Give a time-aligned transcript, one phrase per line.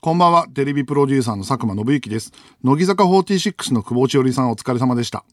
[0.00, 2.32] こんばんは、テレビプロデューサーの佐久間信之です。
[2.62, 5.24] 乃木坂46の久保千織さんお疲れ様でした。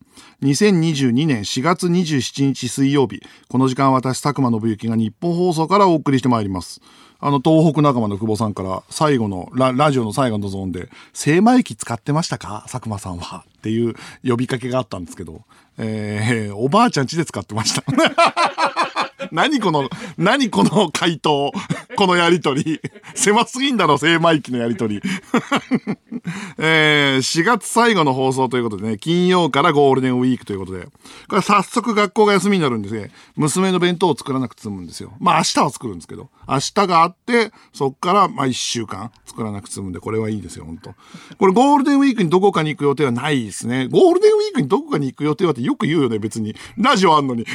[0.42, 6.82] 2022年4月27日水曜日、この時間私佐久間信之が日本放送からお送りしてまいります。
[7.20, 12.64] あの、東北仲間の久保さんから最後のラ、ラジオの最後のゾーンで、精米機使ってましたか？
[12.68, 13.46] 佐久間さんは。
[13.48, 13.94] っていう
[14.28, 15.44] 呼びかけがあったんですけど、
[15.78, 17.84] えー、おばあちゃん家で使ってました。
[19.32, 21.52] 何この、何この回答。
[21.98, 22.82] このやりとり。
[23.16, 25.02] 狭すぎんだろ、精米機のやりとり。
[26.58, 30.88] えー、4月最後の放送ということでね、金曜からゴールデンウィークということで、
[31.28, 33.12] これ早速学校が休みになるんですね。
[33.36, 35.14] 娘の弁当を作らなくて済むんですよ。
[35.20, 40.96] まあ明日は作るんですけど、明日があって、そっからまあ1週間作らなくて済むんで、これはいいですよ、本当
[41.38, 43.88] これゴールデンウィークにどこかに行く予定はないですね。
[43.88, 46.56] ゴールデンウィークにどこかに行く予定はってよく言うよね、別に。
[46.78, 47.46] ラジオあんのに。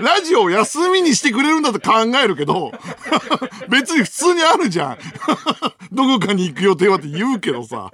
[0.00, 2.72] ラジオを休みにしてくれるんだと考えるけど、
[3.68, 4.98] 別に普通にあるじゃん。
[5.92, 7.90] どこかに行く予定はって言うけどさ。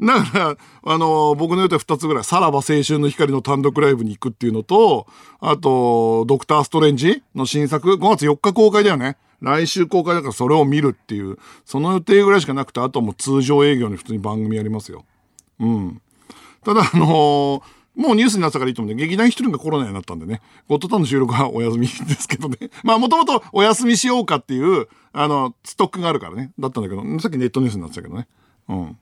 [0.00, 5.06] だから、あの、僕の予定は2つぐらい、さらば青春の光の単独ライブに行くっていうのと、
[5.40, 9.16] あと、ドクターストレンジの新作、5月4日公開だよね。
[9.40, 15.04] 来週公開だからそれを見るっていう、その予定ぐらいしかなくて、あとはもう通常営業に普通に番組やりますよ。
[15.60, 16.00] うん。
[16.64, 22.56] ただ、あのーもうニュースになったからいいと思うんで、劇団一人がコロナになったんでね、ゴッドタウンの収録はお休みですけどね。
[22.82, 28.26] まあもともとお休みしようかっていう、あの、ストックがあるからね、だったんだけど、さっきネットニュースになってたけどね。
[28.68, 28.98] うん。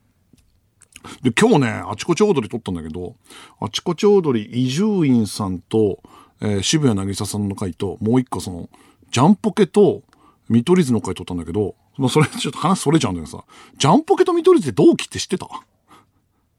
[1.22, 3.16] で、今日ね、あちこちオードリー撮ったんだけど、
[3.60, 6.00] あちこちオードリー、伊集院さんと、
[6.40, 8.68] えー、渋谷渚さんの回と、もう一個その、
[9.10, 10.02] ジャンポケと、
[10.48, 13.44] 見取り図の回撮ったんだけど、まあそれちょっと話それちゃうんだけどさ、
[13.78, 15.48] ジャンポケと見取り図って同期って知ってた？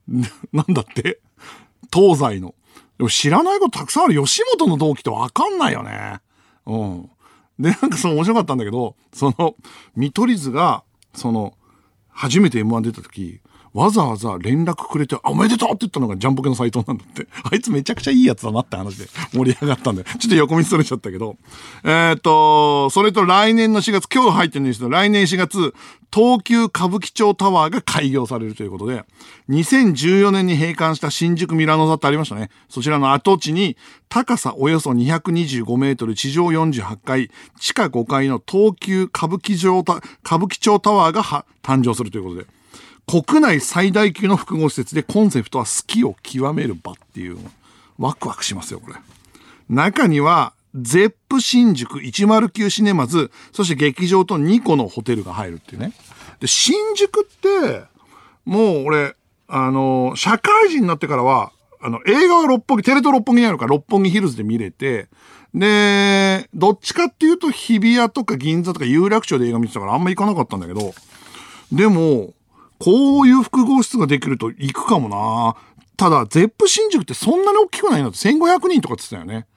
[0.51, 1.19] なんだって？
[1.93, 2.55] 東西の。
[2.97, 4.23] でも知らないことたくさんある。
[4.23, 6.19] 吉本の同期ってわかんないよね。
[6.65, 7.09] うん。
[7.59, 9.55] で、なんかその面白かったんだけど、その、
[9.95, 11.53] 見取り図が、その、
[12.09, 13.41] 初めて M1 出た時、
[13.73, 17.27] わざわざ連絡くれて、おめでとうって言ったのがジャンポケの斎藤なんだって。
[17.43, 21.37] あいつめちゃくちゃいいやつだなって話で 盛り上がったんで、ちょっと横道それちゃったけど。
[21.83, 25.73] えっ、ー、と、それと来年の4月、今日入ってるんですけど、来年4月、
[26.13, 29.03] 東急歌舞伎町タワーが開業されるということで、
[29.49, 32.51] 2014年に閉館した新宿ミラノ座ってありましたね。
[32.69, 33.75] そちらの跡地に、
[34.09, 41.23] 高さおよそ225メートル、地上48階、地下5階の東急歌舞伎歌舞伎町タワーが
[41.63, 42.45] 誕生するということで、
[43.07, 47.37] 国内最大級の複合施設でコンセプトは好きを極める場っていう、
[47.97, 48.95] ワクワクしますよ、これ。
[49.69, 55.93] 中には、ゼップ新宿109シネマズ、そして劇場と2個のホテルが入るっていうね。
[56.39, 57.83] で、新宿って、
[58.45, 59.15] もう俺、
[59.47, 65.09] あの、社会人になってからは、あの、映画は六本木、テレ東六本木にあるから六本木ヒルズで見れて、
[65.53, 70.93] で、どっちかっていうと日比谷とか銀座とか有楽町で映画見てたからあんま行かなかったんだけど、
[71.71, 72.33] でも、
[72.83, 75.55] こういう複合室ができると行くかもな
[75.95, 78.09] ただ、ゼップ新宿ってそんなに大きくないの？
[78.09, 79.47] って、1500人とかって言ってたよね。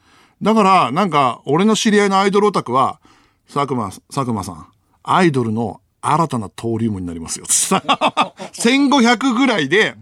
[0.43, 3.01] だから、なんか、俺の知り合いのアイドルオタクは、
[3.53, 4.67] 佐久間、佐久間さん、
[5.03, 7.47] アイドルの新たな登竜門になりますよ。
[7.51, 9.97] 1500ぐらいで、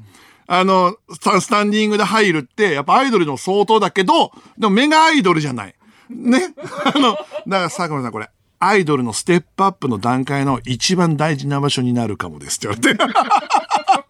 [0.46, 0.94] あの、
[1.40, 5.74] スタンディングで入るって、やっぱアイドルの相当だけど、でもメガアイドルじゃない。
[6.10, 6.52] ね？
[6.94, 8.28] あの、だから佐久間さんこれ、
[8.58, 13.24] アイドルのステップアップの段階の一番大事な場所になるかもですって言われて。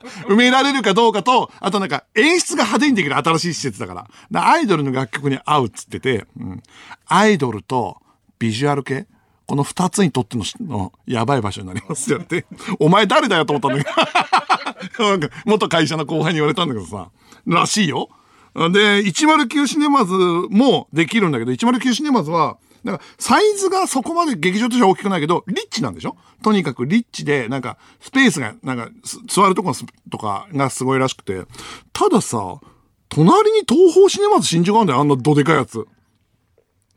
[0.29, 4.03] 埋められるかどうかと、あとなんか演出が派手にできる新しい施設だから。
[4.03, 6.63] からアイドルの楽曲に合うっつってて、うん、
[7.07, 7.99] アイドルと
[8.39, 9.07] ビジュアル系？
[9.47, 12.47] この二つにとってのやばい場所になりますよって。
[12.79, 15.29] お前誰だよと思ったんだけど。
[15.45, 17.09] 元会社の後輩に言われたんだけどさ。
[17.47, 18.09] らしいよ。
[18.55, 26.17] で、109シネマズもできるんだけど、109シネマズは、だから、サイズがそこまで劇場としては大きくないけど、リッチなんでしょ？
[26.43, 28.91] とにかくリッチで、なんか、スペースが、なんか、
[29.27, 29.73] 座るとこ
[30.11, 31.45] とかがすごいらしくて。
[31.93, 32.61] たださ、
[33.09, 35.87] 隣に東方シネマズ新宿あるんだよ、あんなどでかいやつ。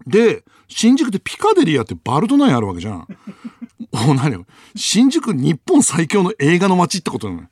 [0.05, 3.07] で、新宿ってピカデリアってバルトナインあるわけじゃん。
[3.91, 4.33] お、何？
[4.33, 4.45] よ。
[4.75, 7.43] 新宿日本最強の映画の街ってことなの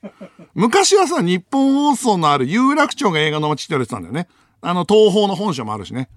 [0.54, 4.28] 昔はさ、日本放送のある有楽町が映画の街って言われてたんだよね。
[4.62, 6.10] あの、東方の本社もあるしね。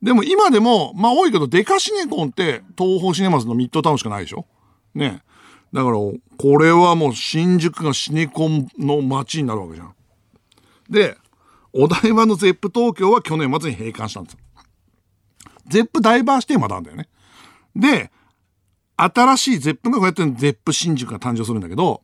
[0.00, 4.46] でも今でも、まあ多いけど、デカシネコンって東方シネマズのミッドタウンしかないでしょ？
[4.94, 5.22] ね。
[5.72, 9.94] だから、これはもう新宿がシネコンの街になるわけじゃん。
[10.88, 11.16] で、
[11.72, 14.38] お台場の Zepp 東京は去年末に閉館したんですよ。
[15.66, 17.08] Zepp ダイバーシティまだあるんだよね。
[17.76, 18.10] で、
[18.96, 22.02] 新しい Zepp がこうやって Zepp 新宿が誕生するんだけど、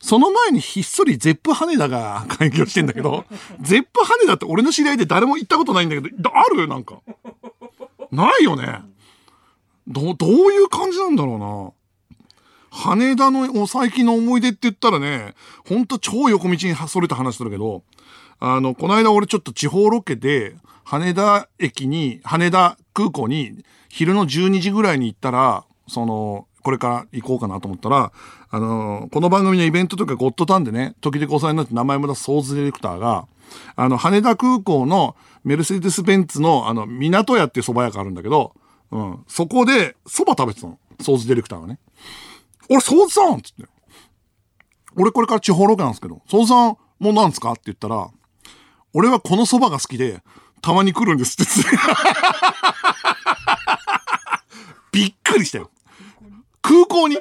[0.00, 3.24] その前にひっそり Zepp 羽田が 開業してんだけど、
[3.60, 6.68] Zepp 羽田って俺の知り合いで誰も行ったことないんだけど、ある？
[6.68, 7.00] なんか。
[8.10, 8.80] ないよね。
[9.86, 11.72] ど、どういう感じなんだろうな。
[12.70, 15.34] 羽田の最近の思い出って言ったらね、
[15.68, 17.84] ほんと超横道にそれた話するけど、
[18.40, 28.10] あの、この間俺ちょっと地方ロケで、羽田駅に、羽田空港に昼の12時ぐらいに行ったら、その、これから行こうかなと思ったら、
[28.50, 33.28] あの、この番組のイベントとかゴッドタンでね、時々お世話になって名前も出すソーズディレクターが、
[33.76, 35.14] あの、羽田空港の
[35.44, 38.54] メルセデス・ベンツの、あの、港屋っていう蕎麦屋があるんだけど、
[38.90, 40.78] うん、そこで蕎麦食べてたの。
[41.02, 41.78] ソーズディレクターがね。
[42.70, 43.64] 俺、ソーズさんつって。
[44.96, 47.52] 俺これから地方ロケなんですけど、ソーズさんもなんですか？
[47.52, 48.08] って言ったら、
[48.94, 50.22] 俺はこの蕎麦が好きで、
[50.62, 51.52] たまに来るんですって。
[54.92, 55.70] びっくりしたよ。
[56.64, 57.18] 空港に？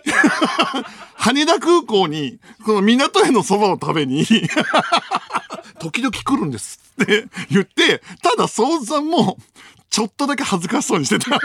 [1.16, 4.25] 羽田空港に、この港への蕎麦を食べに
[5.80, 9.38] 時々来るんですって言って、ただ、ソーズさんも、
[9.90, 11.38] ちょっとだけ恥ずかしそうにしてた。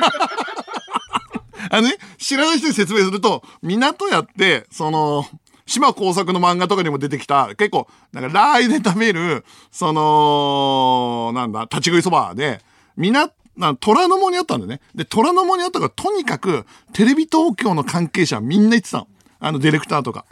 [1.70, 5.26] あのね、知らない人に説明すると、港屋って、その、
[5.66, 12.60] 島工作の漫画とかにも出てきた、結構、なんかラー油で食べる、その、なんだ、立ち食いそばで、
[12.96, 14.80] 港、な虎ノ門にあったんだよね。
[14.94, 19.08] で、虎ノ門にあったから、とにかく、テレビ東京の関係者みんな行ってたの。
[19.40, 20.24] あの、ディレクターとか。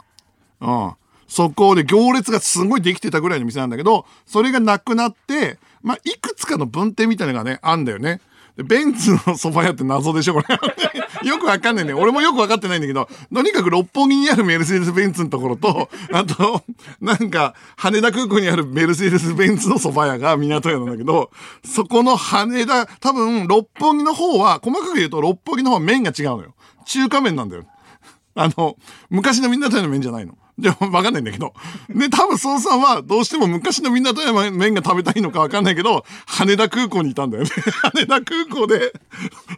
[0.61, 0.93] うん。
[1.27, 8.21] そこで行列がすごいできてたぐらいの店なんだけど、それがなくなって、まあ、いくつかの分店みたいなのがね、あんだよね。
[8.55, 10.45] ベンツの蕎麦屋って謎でしょこれ。
[11.23, 11.93] よくわかんないね。
[11.93, 16.63] 俺もよくわかってないんだけど、とにかく六本木にあるメルセデス・ベンツのところと、あと、
[17.01, 21.31] なんか、羽田空港にあるメルセデス・ベンツの蕎麦屋が港屋なんだけど、
[21.63, 26.55] そこの羽田、多分、六本木の方は、細かく言うと六本木の方は麺が違うのよ。
[26.85, 27.65] 中華麺なんだよ。
[28.35, 28.75] あの、
[29.09, 30.37] 昔の港屋の麺じゃないの。
[30.57, 31.53] でもわかんないんだけど。
[31.89, 37.49] で、多分、孫さんはどうしても昔のみんな富山麺が食べたいのかわかんないけど、羽田空港にいたんだよね。
[37.93, 38.91] 羽田空港で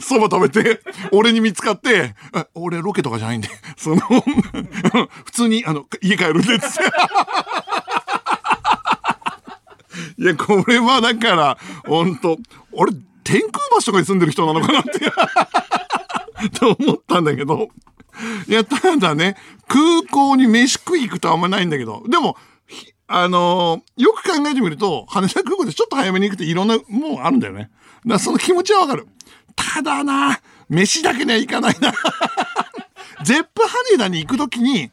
[0.02, 0.82] 蕎麦食べて、
[1.12, 2.16] 俺に見つかって、
[2.54, 3.98] 俺ロケとかじゃないんで、その、
[5.26, 6.84] 普通に、あの、家帰るんで、つって。
[10.18, 11.58] いや、これはだから、
[11.88, 12.38] ほんと、
[12.74, 12.92] 俺、
[13.24, 15.00] 天空橋とかに住んでる人なのかなって
[16.60, 17.70] と思ったんだけど。
[18.48, 19.36] い や、ただね、
[19.68, 22.38] 空港に飯食い行くとあんまないんだけど、でも、
[23.08, 27.60] あのー、よく考えてみると、羽田空港でちょっと早めに行くといろんなもんあるんだよね。
[27.60, 27.74] だか
[28.06, 29.08] らその気持ちはわかる。
[29.56, 30.40] ただな、
[30.70, 31.92] 飯だけには行かないな。
[33.24, 34.92] ゼップ羽田に行くときに、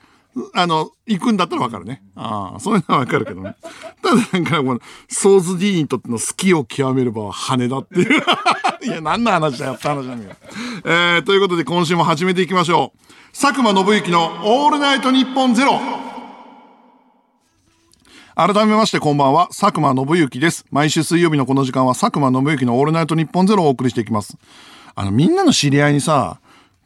[0.52, 2.02] あの、行くんだったらわかるね。
[2.14, 3.56] ああ、そういうのはわかるけどね。
[4.02, 8.22] ただなんか、この、ソーズ D にとっての好きを極める場は羽田っていう。
[8.84, 10.36] いや、何の話だよって話なんだよ。
[10.84, 12.98] えー、ということで今週も始めていきましょう。
[13.38, 15.80] 佐久間信之のオールナイトニッポンゼロ。
[18.34, 20.66] 改めましてこんばんは、佐久間信之です。
[20.70, 24.36] 毎週水曜日のこの時間は佐久間信之のオールナイトニッポンゼロをお送りしていきます。
[24.94, 26.38] あの、みんなの知り合いにさ、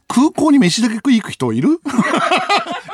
[0.07, 1.81] 空港に飯だけ食い行く人いる？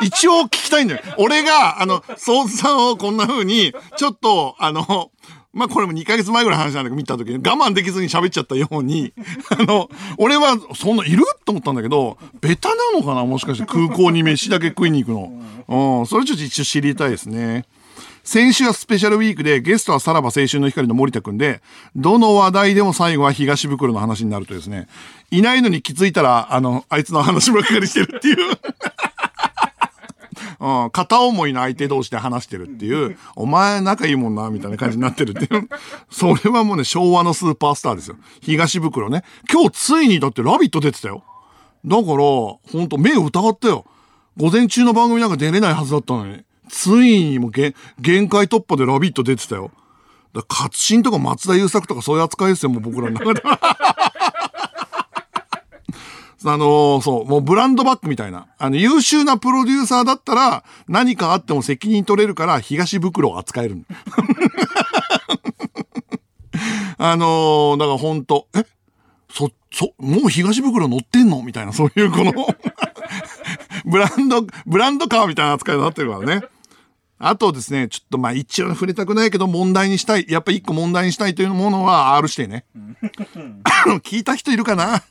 [0.01, 1.03] 一応聞きたいんだよ。
[1.19, 5.11] 俺が、あの、ソさんをこんな風に、ちょっと、あの、
[5.57, 9.15] まあ、これも2ヶ月前ぐらい話なんだけど、見た時に我慢できずに喋っちゃったように、
[9.59, 9.89] あの、
[10.19, 11.25] 俺はそんないる？
[11.47, 13.25] と思ったんだけど、ベタなのかな？
[13.25, 16.01] もしかして空港に飯だけ食いに行くの。
[16.01, 17.65] うん、それちょっと一応知りたいですね。
[18.23, 21.63] 先週はスペシャルウィークでゲストはさらば青春の光の森田くんで、
[21.95, 24.89] どの話題でも最後は東袋の話になるとですね、
[25.31, 28.37] いないのに気づいたら、あの、あいつの話ばっかりしてるっていう
[30.67, 35.69] うん、片思いの相手同士で話してるっていう、お前仲いいもんな、みたいな感じになってるっていう。
[36.11, 38.17] それはもうね、昭和のスーパースターですよ。
[38.41, 39.23] 東袋ね。
[39.49, 41.23] 今日ついにだってラビット出てたよ。
[41.85, 43.85] だから、ほんと目を疑ったよ。
[44.37, 46.43] 午前中の番組なんか出れないはずだったのに。
[46.69, 47.73] ついにも限
[48.29, 49.71] 界突破でラビット出てたよ。
[50.35, 53.43] だ勝新とか松田優作とかそういう扱いですよ、もう僕らの中で。
[56.45, 58.47] あのー、そう、もうブランドバッグみたいな。
[58.59, 63.87] あの、優秀なプロデューサーだったら、何かあっても責任取れるから、東袋を扱える。
[66.99, 68.65] あのー、だからほんと、え？
[69.31, 71.43] そ、そ、もう東袋乗ってんの？
[71.43, 72.33] みたいな、そういうこの
[73.85, 76.47] ブランド、ブランドカーみたいな扱いになってるからね。
[77.19, 82.65] あとですね、ちょっとまあ一応触れたくないけど問題にしたい、やっぱ一個問題にしたいというものは R 指定ね。
[84.03, 85.03] 聞いた人いるかな？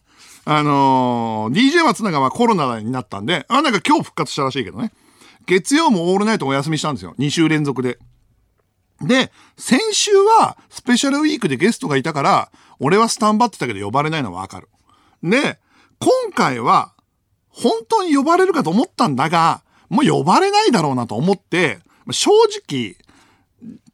[0.45, 4.91] あのー、DJ 松永はコロナになったんで、あ、なんか今日復活したらしいけどね。
[5.47, 7.15] 月曜もオールナイトお休みしたんですよ。
[7.17, 7.97] 2週連続で。
[9.01, 14.69] で、先週はスペシャルウィークでゲストがいたから、俺はスタンバってたけど呼ばれないのはわかる。
[15.23, 15.59] で、
[15.99, 16.93] 今回は
[17.49, 21.79] 本当に呼ばれるかと思ったんだが、もう呼ばれないだろうなと思って、
[22.11, 22.29] 正
[22.65, 22.95] 直、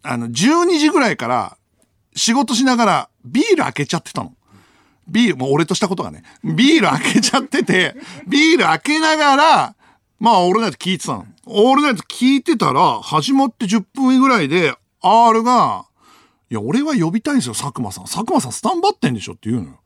[0.03, 1.57] あの、12時ぐらいから
[2.15, 4.33] 仕事しながらビール開けちゃってたの。
[5.11, 7.95] ビール、もう俺としたことがね、ビール開けちゃってて、
[8.27, 9.75] ビール開けながら、
[10.19, 11.25] まあ、オールナイト聞いてたの。
[11.45, 15.85] オールナイト聞いてたら、始まって10分ぐらいで、R が、
[16.49, 18.03] いや、俺は呼びたいんですよ、佐久間さん。
[18.05, 19.81] 佐久間さんスタンバってんでしょって言うのよ。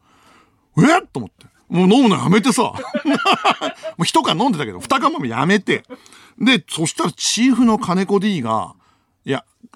[0.77, 1.45] えっと思って。
[1.69, 2.63] もう飲むのやめてさ。
[2.73, 2.73] も
[3.99, 5.83] う一缶飲んでたけど、二缶もやめて。
[6.39, 8.75] で、そしたらチーフの金子 D が、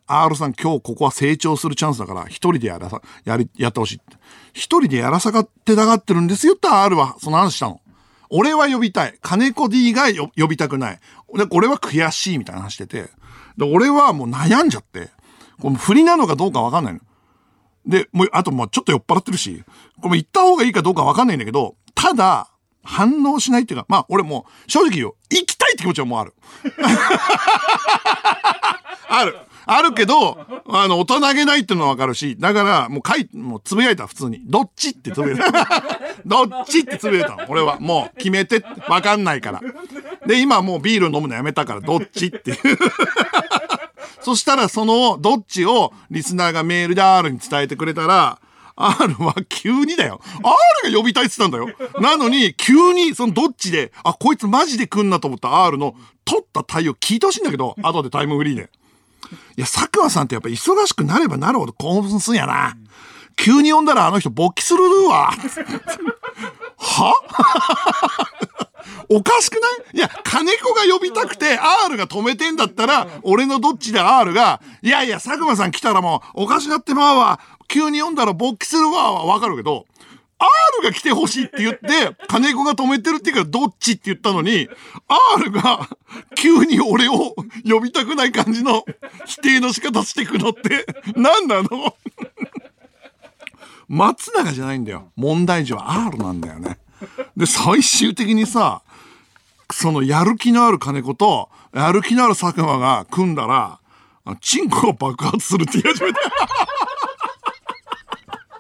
[0.10, 4.02] R さん今日ここは成長するチャンスだから、一人でやらさ、やり、やってほしい
[4.54, 7.80] 一人でやらさがってたがってるんですよって R はその話したの。
[8.32, 9.18] 俺は呼びたい。
[9.22, 10.04] 金子 D が
[10.38, 11.00] 呼びたくない。
[11.36, 13.10] で、俺は悔しいみたいな話してて。
[13.58, 15.10] で、俺はもう悩んじゃって。
[15.62, 17.00] この振りなのかどうかわかんないの。
[17.86, 19.64] で、もう、あともうちょっと酔っ払ってるし、
[20.02, 22.50] これ行った方がいいかどうかわかんないんだけど、ただ、
[22.84, 26.34] 反応しないっていうか、まあ俺も正直言うよ、行きたいって気持ちはもうある。
[29.08, 29.38] ある。
[29.66, 34.42] あるけど、あの、大人げないっていうのはわかるし、だから、もう書い、もうつぶやいた、普通に。
[34.46, 35.52] どっちってつぶやいた。
[36.26, 37.46] どっちってつぶやいた。
[37.48, 37.78] 俺は。
[37.80, 39.62] もう、決めて、わかんないから。
[40.26, 42.58] で、今もうビール飲むのやめたから、どっちっていう。
[44.22, 48.40] そしたら、その、どっちを、リスナーがメールで R に伝えてくれたら、
[48.76, 50.22] R は急にだよ。
[50.84, 51.76] R が呼びたいって言ったんだよ。
[52.00, 58.70] なのに、急に、そのどっちで、あ、こいつマジで来んなと思った R の取った対応聞いてほしいんだけど、後でタイムフリーで。
[59.58, 62.76] いや、佐久間さんってやっぱ忙しくなればなるほど興奮すんやな。
[63.36, 65.32] 急に呼んだらあの人勃起するわ。
[66.78, 67.14] は？
[69.12, 69.60] おかしくな
[69.94, 69.98] い？
[69.98, 71.58] いや、金子が呼びたくて
[71.88, 77.40] R が止めてんだったら、俺のどっちで R が、いやいや、佐久間さん来たらもうおかしなってまうわ。
[77.68, 79.86] 急に読んだら勃起するわわかるけど、
[80.40, 84.70] R が来てほしいって言って、金子が止めてるっていうからどっちって言ったのに、
[85.38, 85.90] R が
[86.36, 87.36] 急に俺を
[87.70, 88.86] 呼びたくない感じの
[89.26, 91.96] 否定の仕方してくのって何なの？
[93.90, 95.12] 松永じゃないんだよ。
[95.16, 96.78] 問題児は R なんだよね。
[97.36, 98.82] で、最終的にさ、
[99.72, 103.80] そのやる気のある金子と、やる気のある佐久間が組んだら、
[104.42, 106.20] チンコが爆発するって言い始めた。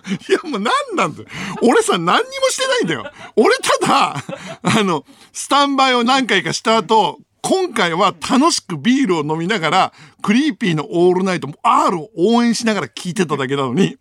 [0.09, 1.29] いや、もう何なんだよ。
[1.61, 3.11] 俺さ、何にもしてないんだよ。
[3.35, 4.23] 俺ただ、
[4.63, 13.97] あの、スタンバイを何回かした後、今回は楽しくビールを飲みながら、クリーピーのオールナイト、R を応援しながら聞いてただけなのに、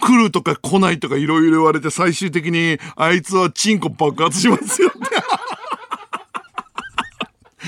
[0.00, 4.98] 来るとか来ないとかいろいろ言われて最終的に、あいつはチンコ爆発しますよって。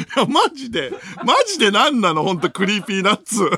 [0.00, 0.92] いや、マジで、
[1.24, 2.22] マジで何なの？
[2.22, 3.50] ほんと Creepy Nuts。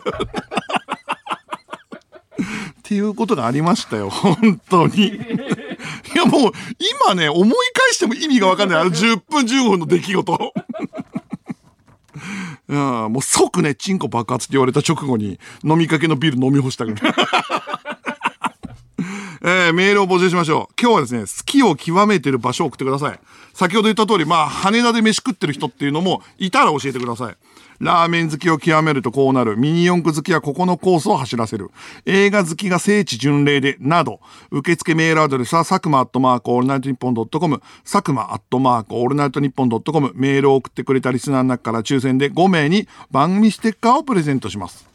[2.82, 5.06] っていうことがありましたよ、本当に。
[5.06, 5.12] い
[6.16, 6.52] やもう、
[7.04, 7.54] 今ね、思い返
[7.92, 8.80] しても意味がわかんない。
[8.80, 10.32] あの10分15分の出来事。
[12.68, 17.14] いやもう即ね、チンコ爆発って言われた直後に飲みかけのビール飲み干したから。
[19.44, 20.74] えー、メールを募集しましょう。
[20.80, 23.18] 今日はですね、好きを極めてる場所を送ってください。
[23.54, 27.36] 先ほど言った通り、まあ、羽田で飯食ってる人っていうのもいたら教えてください。
[27.82, 29.56] ラーメン好きを極めるとこうなる。
[29.56, 31.72] ミニ四駆好きはここのコースを走らせる。
[32.06, 34.20] 映画好きが聖地巡礼で、など。
[34.52, 44.86] 受付メールアドレスは、佐久間アットマークオールナイトニッポンドットコム、佐久間アットマークオールナイトニッポンドットコム、メールを送ってくれたリスナーの中から抽選で5名に番組ステッカーをプレゼントします。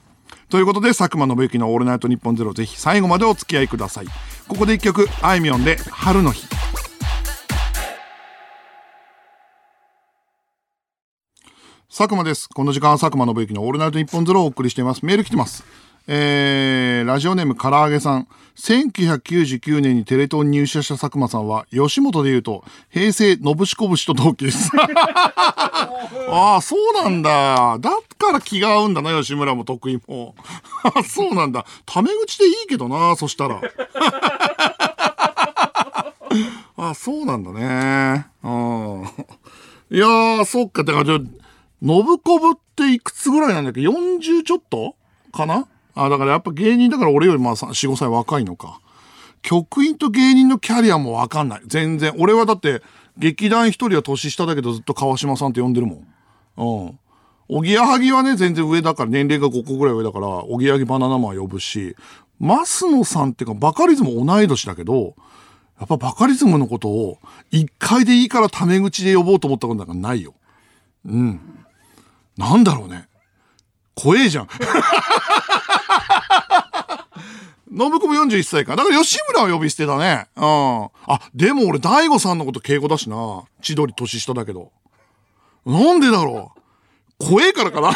[0.48, 4.06] ということで、佐久間宣行のオールナイトニッポンゼロ、ぜひ最後までお付き合いください。
[4.48, 6.48] ここで一曲、あいみょんで、春の日。
[11.98, 12.48] 佐久間です。
[12.48, 15.04] この時間は佐久間信之のオールナイトニッポンゼロをお送りしています。
[15.04, 15.64] メール来てます。
[16.06, 18.28] えー、ラジオネーム唐揚げさん。
[18.56, 24.70] 1999年にテレ東に入社した佐久間さんは、吉本で言うと、平成のぶしこぶしと同期です。
[24.78, 27.80] ああ、そうなんだ。
[27.80, 27.90] だ
[28.20, 30.36] から気が合うんだな、吉村も得意も。
[30.84, 31.66] あ そうなんだ。
[31.88, 33.60] タメ口でいいけどな、そしたら。
[36.78, 38.28] あそうなんだね。
[38.44, 39.02] うん。
[39.90, 40.84] いやー、そっか。
[40.84, 41.20] だから、
[41.82, 44.96] 信子ぶっていくつぐらいなんだっけ ?40 ちょっと？
[45.32, 45.68] かな？
[45.96, 48.80] あ、だからやっぱ芸人だから俺よりまあ4、5歳若いのか。
[49.42, 51.62] 局員と芸人のキャリアもわかんない。
[51.68, 52.14] 全然。
[52.18, 52.82] 俺はだって
[53.18, 56.88] 劇団一人は年下だけどずっと川島さんって呼んでるもん。
[56.88, 57.00] うん。
[57.50, 61.96] おぎやはぎはね、全然上だから、年齢が5個ぐらい上だから、おぎやはぎバナナマン呼ぶし、
[62.42, 65.16] 増野さんっていうか、バカリズム同い年だけど、
[65.80, 67.20] やっぱバカリズムのことを、
[67.50, 70.34] 一回でいいからタメ口で呼ぼうと思ったことなんかないよ。
[71.06, 71.40] うん。
[72.38, 73.08] なんだろうね。
[73.96, 74.48] 怖えじゃん。
[77.70, 78.76] 信子も41歳か。
[78.76, 80.28] だから吉村は呼び捨てだね。
[80.36, 80.44] うん。
[80.46, 83.44] あ、でも俺大悟さんのこと敬語だしな。
[83.62, 84.72] 千鳥年下だけど。
[85.66, 87.26] なんでだろう。
[87.30, 87.94] 怖えからかな。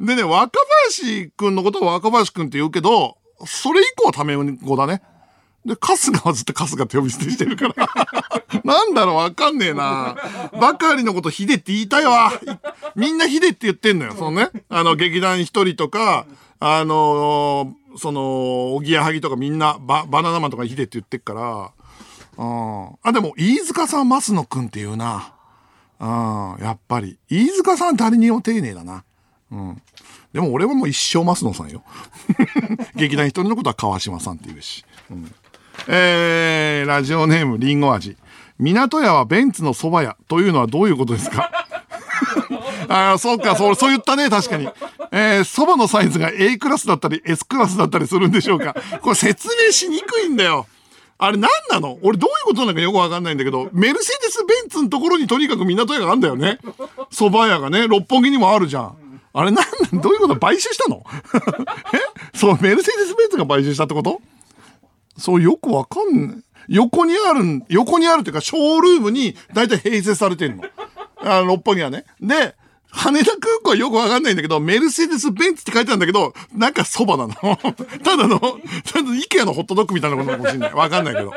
[0.00, 0.58] でね、若
[0.90, 3.16] 林くんのことは若林くんって言うけど、
[3.46, 5.02] それ以降はタメ語だね。
[5.64, 7.88] で、春日はずっと春日って呼び捨てしてるから。
[8.64, 10.16] なんだろう、わかんねえな。
[10.58, 12.32] ばかりのことヒデって言いたいわ。
[12.96, 14.14] みんなヒデって言ってんのよ。
[14.16, 16.26] そのね、あの、劇団一人とか、
[16.60, 21.72] あのーその、おぎやはぎとかみんな、バ、バナナマンとかヒデって言ってっから。
[22.36, 22.96] うん。
[23.02, 25.34] あ、でも、飯塚さん、増野くんって言うな。
[26.00, 27.18] うん、やっぱり。
[27.28, 29.04] 飯塚さん誰にも丁寧だな。
[29.50, 29.82] うん。
[30.32, 31.82] でも俺はもう一生増野さんよ。
[32.94, 34.84] 劇団一人のことは川島さんって言うし。
[35.10, 35.34] うん、
[35.86, 38.16] えー、ラジオネームりんご味。
[38.58, 41.50] 港屋はベンツの蕎麦屋というのはどういうことですか？
[42.88, 44.68] ああ、そうか、そう、そう言ったね、確かに。
[45.12, 48.74] えー、蕎麦のサイズが A クラスだったり S クラスだったりするんでしょうか？
[49.02, 50.66] これ説明しにくいんだよ。
[51.20, 51.98] あれ何なの？
[52.02, 56.58] 俺どういうことなのかよくわかんないんだけど、メルセデス・ベンツのところにとにかく港屋があるんだよね。
[57.12, 58.94] 蕎麦屋がね、六本木にもあるじゃん。
[59.34, 60.36] あれなんなんどういうこと？
[60.36, 61.04] 買収したの？
[61.94, 61.98] え？
[62.38, 64.20] そう、メルセデス・ベンツが買収したってこと？
[65.18, 66.36] そう、よくわかんない。
[66.68, 70.64] 横にある、横にあるというか、ショールームに大体併設されてんの。
[71.16, 72.04] あの、六本木はね。
[72.20, 72.54] で、
[72.90, 77.34] 羽田空港はよくわかんないんだけど、メルセデス・ベンツって書いてあるんだけど、なんかそばなの。
[78.02, 78.46] ただの、た
[78.94, 80.72] だの、イケアのホットドッグみたいなことかもしれない。
[80.72, 81.32] わかんないけど。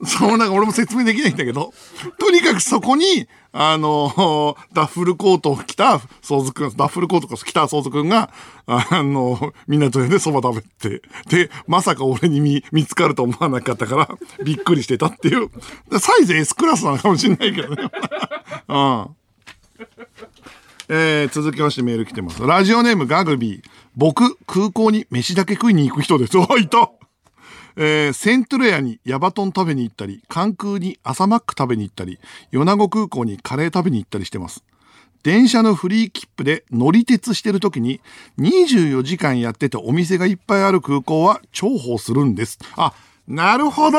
[0.06, 1.72] そう、なんか俺も説明できないんだけど、
[2.18, 8.30] とにかくそこに、あの、ダッフルコートを着た、ソーズくん、ダッフルコートを着たソーズくんが、
[8.66, 14.08] あの、港屋で蕎麦食べて、で、まさか俺に見、見つかると思わなかったから、
[14.44, 15.50] びっくりしてたっていう。
[15.98, 17.82] サイズ S クラスなのかもしれないけどね。
[18.68, 19.08] うん。
[20.90, 22.40] えー、続きましてメール来てます。
[22.46, 23.62] ラジオネームガグビー。
[23.96, 26.38] 僕、空港に飯だけ食いに行く人です。
[26.38, 26.90] おいた
[27.80, 32.18] えー、セントレアにヤバトン食べに行ったり、関空に朝マック食べに行ったり、
[32.50, 34.64] 米子空港にカレー食べに行ったりしてます。
[35.22, 38.00] 電車のフリー切符で乗り鉄してる時に
[38.38, 42.58] 24時間やっててお店がいっぱいある空港は重宝するんです。
[42.76, 42.94] あ、
[43.28, 43.98] なるほど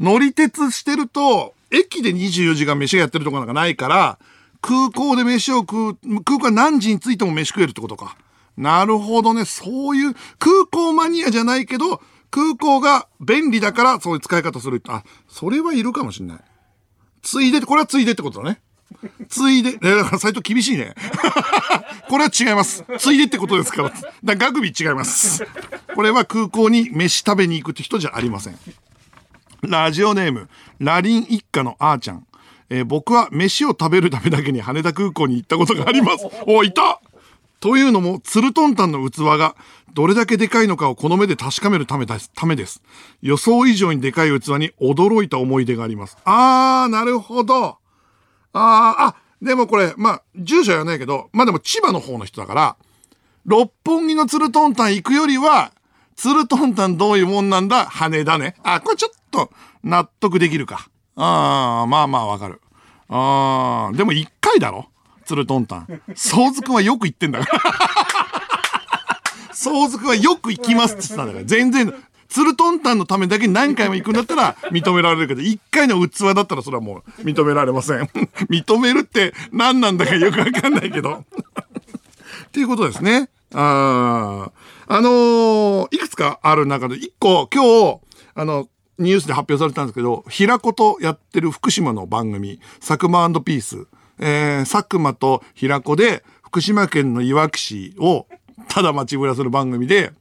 [0.00, 4.18] 乗り鉄してると、駅で24時間飯がやってるとこなんかないから、
[4.60, 8.16] 空港で飯を食う、空港は何時に着いても飯食えるってことか。
[8.56, 9.44] なるほどね。
[9.44, 12.00] そういう空港マニアじゃないけど、
[12.36, 14.82] 空港が便利だからそういう使い方する。
[14.88, 16.38] あ、それはいるかもしんない。
[17.22, 18.60] ついで、これはついでってことだね。
[19.30, 20.94] ついで、えだからサイト厳しいね。
[22.10, 22.84] これは違います。
[22.98, 23.88] ついでってことですから。
[23.88, 25.46] だからガグビー違います。
[25.94, 28.58] これは空港に飯食べに行くって人じゃありません。
[29.62, 32.26] ラジオネーム、ラリン一家のあーちゃん。
[32.68, 36.26] えー僕は飯を食べるためだけに羽田空港に行ったことがあります。
[36.46, 37.00] お、いた
[37.60, 39.56] というのも、ツルトンタンの器が
[39.94, 42.30] どれだけでかいのかをこの目で確かめるためです。
[42.34, 42.82] ためです。
[43.22, 46.18] 予想以上にでかい器に驚いた思い出があります。
[46.24, 47.78] あー、なるほど。
[48.52, 52.76] あー、あ、でもこれ、まあ、住所はないけど、まあでも千葉の方の人だから、
[53.44, 55.72] 六本木のツルトンタン行くよりは、
[56.16, 57.84] ツルトンタンどういうもんなんだ？
[57.84, 58.56] 羽田ね。
[58.62, 59.50] あ、これちょっと
[59.84, 60.88] 納得できるか。
[61.14, 62.60] ああ、まあまあわかる。
[63.08, 64.88] ああ、でも一回だろ？
[65.26, 66.02] ツルトンタン。
[66.14, 67.62] ソウズくんはよく行ってんだから。
[69.52, 71.44] ソウズくんはよく行きますって言ってたんだから。
[71.44, 71.92] 全然、
[72.28, 78.00] ツルトンタンのためだけに何回も行くんだったら認められるけど、一回の器だったらそれはもう認められません。
[78.50, 81.24] 認めるって何なんだかよくわかんないけど。
[82.46, 83.28] っていうことですね。
[83.54, 84.50] あ
[84.88, 88.00] あ、あのーいくつかある中で、一個、今日、
[88.34, 93.86] あの、ニュースで発表されたんですけど、平子とやってる福島の番組、佐久間ピース。
[94.18, 98.26] えー、佐久間と平子で、福島県のいわき市を、
[98.68, 100.12] ただ街ぶらする番組で、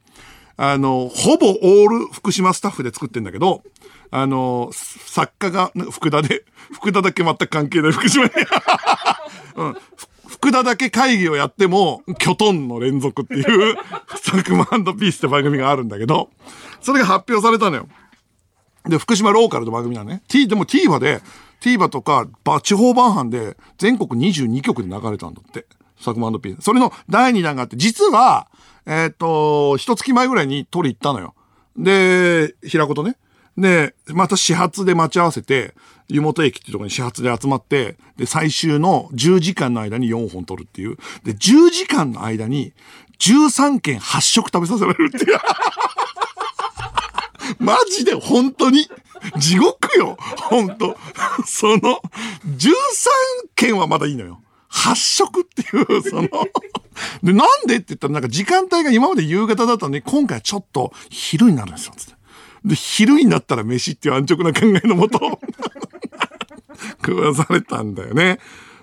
[0.57, 3.63] あの、ほぼオール福島スタッフで作ってんだけど、
[4.11, 8.31] あの、作家が福田で、福田だけ全く関係ない福島に。
[9.55, 9.77] うん
[10.27, 13.77] 福田だけ会議をやっても、キョトンの連続っていう、
[14.09, 16.29] 佐久間ピースって番組があるんだけど、
[16.81, 17.87] それが発表されたのよ。
[18.87, 20.21] で、福島ローカルの番組なのね。
[20.27, 21.21] T、でも TVer で、
[21.65, 25.65] TVer とか、ば地方版班で、全国22局で流れたんだって。
[25.97, 26.63] 佐久間ピース。
[26.63, 28.47] それの第2弾があって、実は、
[28.85, 31.33] えっ、と、一月前ぐらいに取り行ったのよ。
[31.75, 33.17] で、平子とね。
[33.57, 35.73] で、また始発で待ち合わせて、
[36.07, 40.97] 湯本駅っていうところに始発で集まって、で、最終の10時間の間に4本取るっていう。
[41.23, 42.73] で、10時間の間に
[43.19, 45.39] 13件8食食べさせられるっていう。
[47.59, 48.87] マジで本当に
[49.37, 50.17] 地獄よ
[50.49, 50.97] 本当
[51.45, 52.01] その
[52.45, 52.73] 13
[53.55, 54.41] 件はまだいいのよ。
[54.69, 56.27] 8食っていう、その
[57.23, 61.93] で、なんでって言ったらなんか時間帯が今まで夕方だったのに、今回はちょっと昼になるんですよ。
[61.95, 62.15] つって
[62.65, 65.39] で、昼になったら飯っていう安直な考えのもと、
[67.05, 68.39] 食わされたんだよね。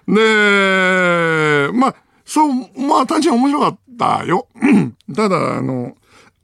[0.07, 4.47] で、まあ、そう、まあ、単純に面白かったよ。
[5.15, 5.97] ただ、あの、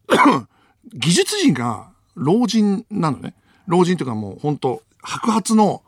[0.92, 3.34] 技術人が老人なのね。
[3.68, 5.82] 老人というかもう本当白髪の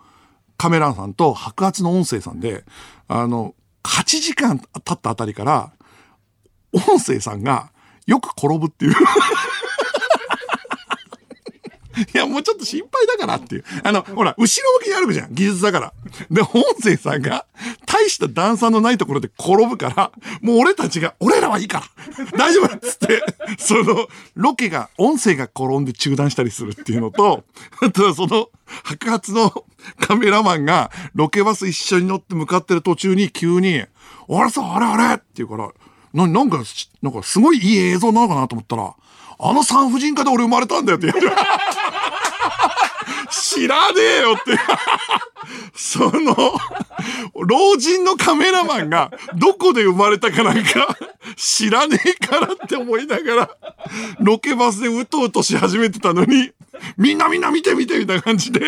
[0.56, 2.64] カメラさんと白髪の音声さんで、
[3.08, 5.72] あの、8時間経ったあたりから、
[6.72, 7.72] 音声さんが
[8.06, 8.94] よく転ぶっていう。
[12.14, 13.64] いや、もうちょっと心配だからっていう。
[13.82, 15.34] あの、ほら、後ろ向きに歩くじゃん。
[15.34, 15.92] 技術だから。
[16.30, 17.46] で、音声さんが、
[17.86, 23.22] 大した段差のないところで転ぶから、もう俺たちが、俺らはいいから大丈夫っつって、
[23.58, 27.44] その、ロケが、音声が転んで中断したりするっていうのと、
[27.80, 28.48] あとはその、
[28.84, 29.64] 白髪の
[29.98, 33.84] カメラマンが、ロケバス一緒に乗って向かってる途中に急に、
[34.28, 35.70] あれさ、あれあれって言うから、
[36.12, 36.62] な、なんか、
[37.02, 38.94] なんかすごいいい映像なのかなと思ったら、
[39.42, 41.42] あの産婦人科で俺生まれたんだよって言われて。
[43.32, 44.58] 知らねえよって。
[45.74, 46.36] その、
[47.34, 50.96] 老人のカメラマンがどこで生まれたかなんか
[51.36, 53.50] 知らねえからって思いながら、
[54.20, 56.52] ロケバスでうとうとし始めてたのに、
[56.96, 58.60] みんなみんな見て見てみたいな感じで。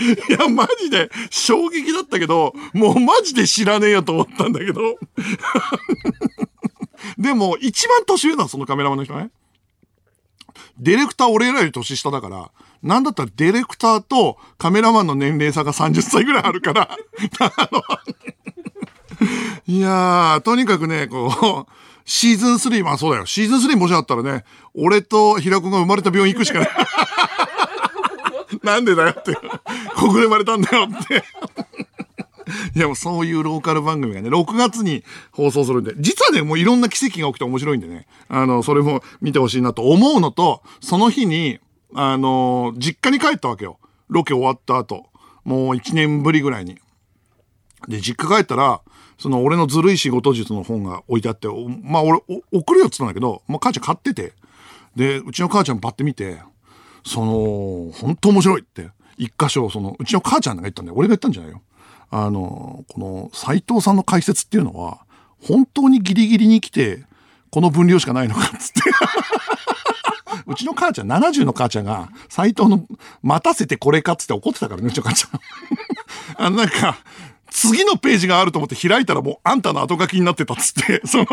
[0.00, 4.96] いや、マジで衝撃だったけど、もうマジで知らねえよと思ったんだけど。
[7.16, 9.30] でも、一番年上なの、そのカメラマンの人ね。
[10.78, 12.50] ディレクター俺らより年下だから、
[12.82, 16.90] なんだったらディレクターとカメラマンの年齢差が30歳ぐらいあるから、
[17.40, 17.82] あの、
[19.66, 21.72] いやー、とにかくね、こう、
[22.04, 23.26] シーズン3、まあそうだよ。
[23.26, 24.44] シーズン3もしあったらね、
[24.74, 26.68] 俺と平子が生まれた病院行くしかない。
[28.62, 29.34] なんでだよって。
[29.34, 31.22] ここで生まれたんだよって。
[32.74, 41.58] いやもうそういうローカル番組がね、6月に放送するんで、実はね、もういろんな奇跡が起きて面白いんでね、あの、それも見てほしいなと思うのと、その日に、
[41.94, 43.78] あの、実家に帰ったわけよ。
[44.08, 45.06] ロケ終わった後。
[45.44, 46.78] もう1年ぶりぐらいに。
[47.88, 48.80] で、実家帰ったら、
[49.18, 51.48] その俺のずるい仕事術の本が置いてあって、
[51.82, 52.20] まあ俺、
[52.52, 54.32] 送るよって言ったんだけど、まあ母ちゃん買ってて、
[54.96, 56.40] で、うちの母ちゃんバッて見て、
[57.04, 60.96] その、本当面白いって、一箇所、その、うちの母ちゃんが言ったんだよ。
[60.96, 61.62] 俺が言ったんじゃないよ。
[62.10, 64.98] あの、この斎藤さんの解説っていうのは、
[65.42, 67.04] 本当にギリギリに来て、
[67.50, 68.80] この分量しかないのかっつって。
[70.46, 72.84] うちの母ちゃん、70の母ちゃんが、斎藤の、
[73.22, 75.40] 待たせてこれかっつって怒ってたからね、うちの母ちゃん。
[76.46, 76.98] あの、なんか、
[77.50, 81.26] 次のページがあると思って開いたらもうあんたの後書きになってたっつって、 その、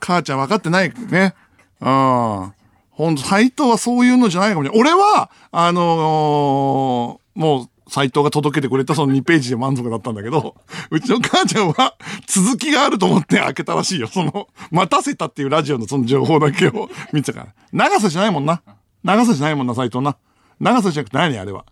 [0.00, 1.34] 母ちゃん分かってないね。
[1.80, 2.52] うん。
[2.90, 4.80] ほんと、斎藤はそういうのじゃないかもしれない。
[4.80, 10.56] 俺は、あのーもう、斎藤が届けてくれたその2ページで満足だったんだけど、
[10.90, 14.08] うちの母ちゃんは続きがあると思って開けたらしいよ。
[14.08, 17.54] その、待たせたっていうラジオのその情報だけを 見てたから。
[17.72, 18.62] 長さじゃないもんな。
[19.02, 20.16] 長さじゃないもんな、斎藤な。
[20.60, 21.38] 長さじゃなくて何？
[21.38, 21.64] あれは。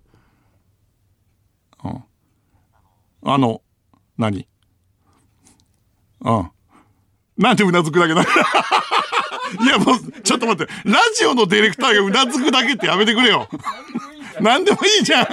[1.85, 2.05] うん。
[3.25, 3.62] あの、
[4.18, 4.49] 何？
[6.23, 6.51] うん。
[7.38, 8.23] なんでうなずくだけだ
[9.64, 10.73] いやもう、ちょっと待って。
[10.85, 13.49] ラジオのディレクターがうなずくだけってやめてくれよ。
[14.40, 15.26] なんでもいいじゃん。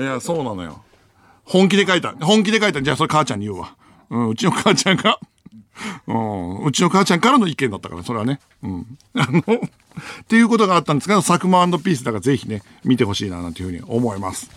[0.00, 0.82] いや、そうなのよ。
[1.44, 2.12] 本気で書いた。
[2.20, 2.80] 本気で書いた。
[2.82, 3.76] じゃあそれ母ちゃんに言うわ。
[4.10, 5.18] うん、うちの母ちゃんが、
[6.06, 8.40] うん、うちの母ちゃんからの意見だったから、それはね。
[8.62, 8.98] うん。
[9.14, 9.44] あの、っ
[10.28, 14.50] ていうことがあったんですけど、佐久間ピースだからぜひね、見てほしいな、なんていうふうに思います。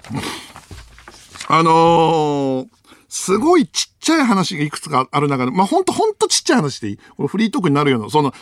[1.47, 2.67] あのー
[3.13, 6.97] すごいちっちゃい話がいくつかある中で、まあ、ほんとほんとちっちゃい話でいい。
[6.97, 8.33] これフリートークになるような、その、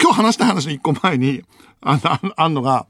[0.00, 1.42] 今日話した話の一個前に、
[1.80, 2.86] あの、あんのが、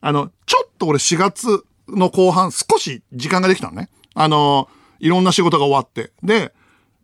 [0.00, 3.88] あの、ちょっと俺4月の後半少し時間ができたのね。
[4.14, 4.68] あの、
[5.00, 6.12] いろんな仕事が終わって。
[6.22, 6.52] で、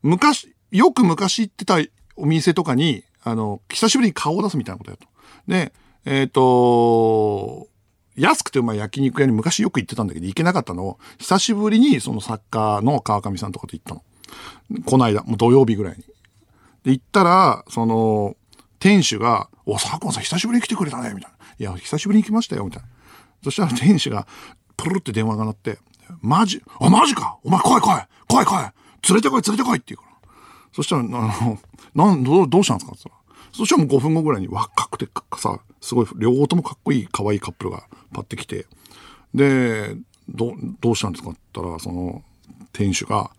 [0.03, 1.79] 昔、よく昔行ってた
[2.17, 5.07] お店とかに、あの、久しぶりに顔を出すみたいなことやと。
[5.47, 5.73] で、
[6.05, 7.69] えっ、と、
[8.17, 14.03] 安くてうまい焼肉屋に昔よく行ってたんだけど行けなかったのを、久しぶりにその作家の川上さんとかと行ったの。
[14.85, 16.05] この間、もう土曜日ぐらいに。
[16.85, 18.37] で、行ったら、その、
[18.81, 21.47] 店主が、お、佐久間さん久しぶりに来てくれたね、みたいな。
[21.59, 22.89] いや、久しぶりに来ましたよ、みたいな。
[23.45, 24.27] そしたら店主が、
[24.77, 25.79] プルって電話が鳴って、
[26.21, 30.33] マジ、あ、マジかお前来い来い来い来い連れてこい連れてこいって言うから。
[30.73, 31.05] そしたら、あ
[31.45, 31.59] の、
[31.95, 32.93] なん、ど、どうしたんですか？
[32.93, 33.37] って言ったら。
[33.53, 38.67] そしたらもう5分後ぐらいに若くてさ、すごい、両方ともかっこいい可愛いカップルがパッて来て、
[39.35, 39.95] で、
[40.29, 41.31] ど、どうしたんですか？
[41.31, 42.23] って言ったら、その、
[42.73, 43.31] 店主が、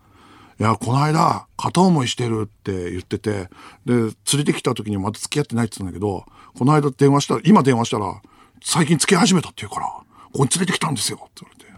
[0.62, 3.48] いや、この間、片思いしてるって言ってて、
[3.84, 6.24] で、連れてきた時にまだ付き合ってないって言ったんだけど、
[6.56, 8.22] この間電話したら、今電話したら、
[8.62, 11.72] 最近付き合い始めたって言うから、ここに連れてきたんですよって言われて。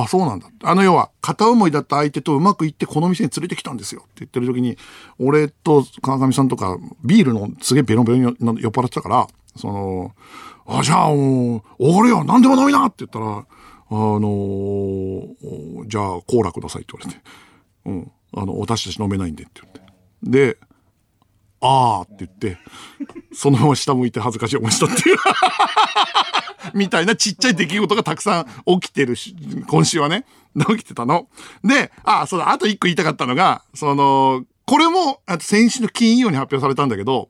[0.00, 0.48] あ、そうなんだ。
[0.62, 4.78] あの要は、片思いだった相手とうまくいってこの店に連れてきたんですよって言ってる時に、
[5.18, 10.14] 俺と川上さんとかビールのすげえベロベロに酔っ払ってたから、その、
[10.66, 13.44] あ、じゃあもう、おごるよ何でも飲みなって言ったら、
[13.90, 17.22] あのーじゃあコーラくださいって言われて、
[17.88, 19.80] うん、あの、私たち飲めないんでって言って。
[20.22, 20.58] で、
[21.60, 22.58] あーって言って、
[23.32, 25.16] そのまま下向いて恥ずかしい思いしたっていう。
[26.74, 29.34] みたいなちっちゃい出来事がたくさん起きてるし、
[29.66, 30.24] 今週はね、
[30.68, 31.28] 起きてたの。
[31.64, 37.28] で、あ、そうだ、あと一個言いたかったのが、その、これも、あと先週の金曜に発表されたんだけど、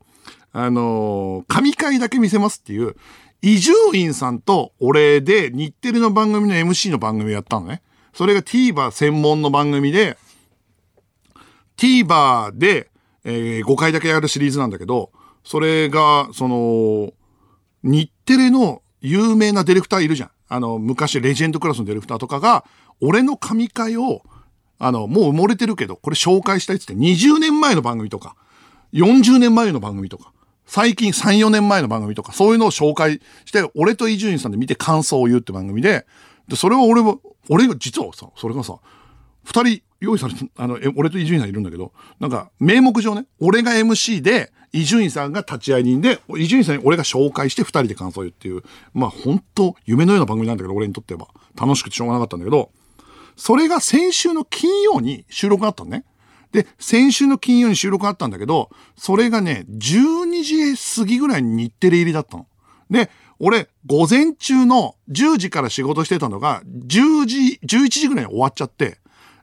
[0.51, 2.95] あの神回だけ見せますっていう、
[3.41, 7.81] 伊集院さんと俺で日テレの番組の MC の番組をやったのね。
[8.13, 10.17] それが TVer 専門の番組で、
[11.79, 12.89] TVer で、
[13.23, 15.11] えー、5回だけやるシリーズなんだけど、
[15.45, 17.13] それが、その、
[17.83, 20.31] 日テレの有名なディレクターいるじゃん。
[20.49, 22.65] あの、昔レジェンドクラスのディレクターとかが、
[23.01, 24.21] 俺の神回を、
[24.77, 28.35] あの、もう埋もれてるけど、これ紹介したいっつって20年前の番組とか、
[28.93, 30.33] 40年前の番組とか、
[30.65, 36.05] 最近3、4年前の番組とか、そういうのを紹介して、俺と伊集院さんで見て感想を言うって番組で、
[36.47, 38.79] で、それは俺も、俺が、実はさ、それがさ、
[39.49, 48.61] 二人用意されて、あの、俺と伊集院さんいるんだけど、なんか、名目上ね、俺が MC で、伊集院さんが立ち会い人で、伊集院さんに俺が紹介して二人で感想を言うっていう、
[48.93, 51.27] まあ本当夢のような番組なんだけど、俺にとっては。
[51.59, 52.71] 楽しくてしょうがなかったんだけど、
[53.35, 56.05] それが先週の金曜に収録があったのね。
[56.51, 62.47] で、先週の金曜に収録があったんだけど、それがね、12時過ぎぐらいに日テレ入りだったの。
[62.91, 63.09] で、
[63.39, 68.99] 俺、午前中の10時から仕事してたのが、10時、11時ぐらいに終わっちゃって、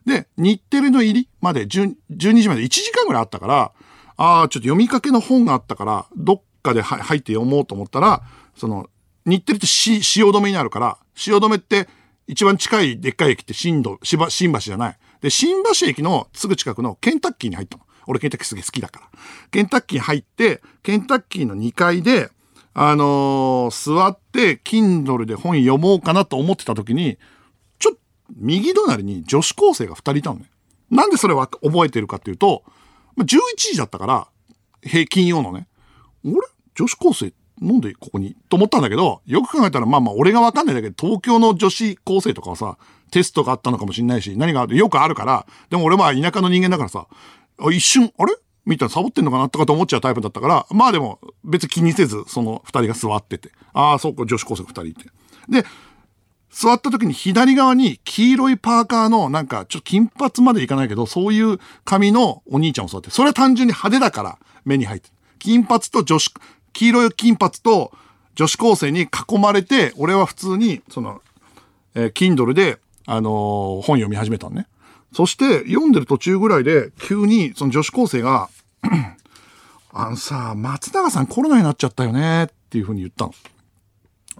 [0.07, 3.71] で、日テレの入りまで12時まで1時間ぐらいあったから、
[4.15, 8.23] ああ、ちょっと読みかけの本があったから、どっかで入って読もうと思ったら、
[8.55, 8.89] その、
[9.25, 11.89] 日テレって汐留になるから、汐留って
[12.25, 14.97] 一番近いでっかい駅って新道、新橋じゃない。
[15.19, 17.83] で、新橋駅のすぐ近くのケンタッキーに入ったの。
[18.07, 19.09] 俺ケンタッキーすげえ好きだから。
[19.51, 22.29] ケンタッキー入って、ケンタッキーの2階で、
[22.73, 27.17] あのー、座って、Kindle で本読もうかなと思ってた時に、
[28.35, 30.49] 右隣に女子高生が2人いたのね。
[30.89, 32.63] なんでそれは覚えてるかっていうと、
[33.15, 34.27] ま11時だったから、
[34.81, 35.67] 平均用のね、
[36.23, 36.35] 俺
[36.75, 38.35] 女子高生なんでここに？
[38.49, 42.77] と思ったんだけど、よく考えたらまあまあ俺がわかんないんだけど、東京の女子高生とかはさ、
[43.11, 47.07] テストがあったのかもしんないし、何がよくあるから、でも俺は田舎の人間だからさ、
[47.71, 48.35] 一瞬、あれ？
[48.65, 53.51] みたいなサボってんのかなとかと思っちゃうタイプだったから、まあでも別に気にせず、その二人が座ってて。
[53.73, 55.05] ああ、そうか、女子高生二人いて。
[55.49, 55.65] で、
[56.57, 65.11] 座った時に左側に黄色いパーカーのなんかちょっと金髪までいかないけど、そういう髪のお兄ちゃんを座って、それは単純に派手だから目に入って。
[65.37, 66.33] 金髪と女子、
[66.73, 67.91] 黄色い金髪と
[68.33, 71.21] 女子高生に囲まれて、俺は普通に、その、
[71.93, 73.33] えー、Kindle で、あのー、
[73.83, 74.65] 本読み始めたのね。
[75.13, 78.49] そして読んでる途中ぐらいで急にその女子高生が
[79.93, 83.33] あのさ、松永さんコロナになっちゃったよねっていうふうに言ったの。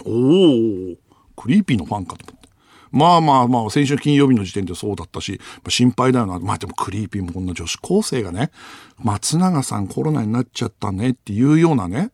[0.04, 1.07] おお
[1.38, 2.48] Creepy のファンかと思って。
[2.92, 6.40] まあまあまあ、先週金曜日の時点でそうだったし、心配だよな。
[6.40, 8.52] まあでも Creepy もこんな女子高生がね、
[8.98, 12.12] 松永さんコロナになっちゃったねっていうようなね、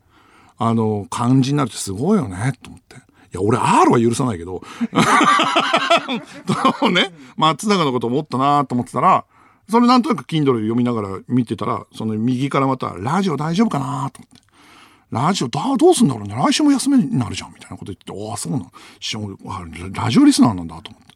[0.58, 2.96] あの、感じになるってすごいよね、と思って。
[2.96, 3.00] い
[3.34, 4.62] や、俺 R は許さないけど、
[6.92, 9.26] ね、松永のこと思ったなと思ってたら、
[9.70, 14.43] それなんとなく Kindle 読みながら見てたら、その右からまた、ラジオ大丈夫かなと思って。
[15.14, 15.60] ラジオ、ど
[15.92, 16.36] うすんだろうね。
[16.36, 17.54] 来週も休みになるじゃん。
[17.54, 18.72] みたいなこと言って、ああ、そうなの。
[19.94, 21.14] ラジオリスナーなんだと思って。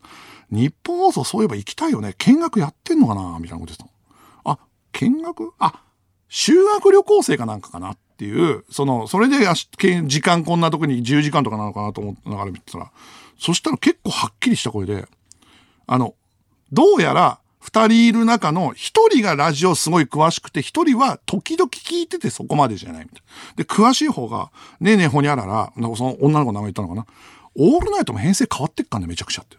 [0.51, 2.13] 日本放送そういえば行きたいよね。
[2.17, 3.89] 見学やってんのかなみたいなこと言ってた
[4.51, 4.59] あ、
[4.93, 5.51] 見学？
[5.59, 5.83] あ、
[6.29, 9.37] 修学旅行生かなんかかなっていう、その、それで
[10.05, 12.91] 時間こんなとこに10時間とかなのかなと思ってながら見てたら、
[13.39, 15.07] そしたら結構はっきりした声で、
[15.85, 16.15] あの、
[16.71, 23.55] どうやら、二人いる中の一人がラジオすごい詳しくて、一人は時々聞いててそこまでじゃないみたいな。
[23.57, 27.05] で、詳しい方が、ねえねえほにゃらら、なんかその女の子の名前言ったのかな？
[27.55, 29.57] オールナイトも編成変わってっかね、めちゃくちゃって。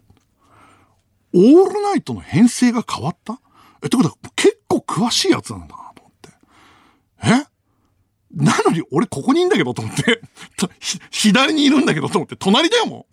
[1.34, 3.42] オールナイトの編成が変わった？
[3.82, 6.30] え、ってことは結構詳しいやつなんだなと思って。
[7.24, 7.46] え？
[8.42, 10.22] なのに俺ここにいんだけどと思って
[11.10, 13.06] 左にいるんだけどと思って、隣だよも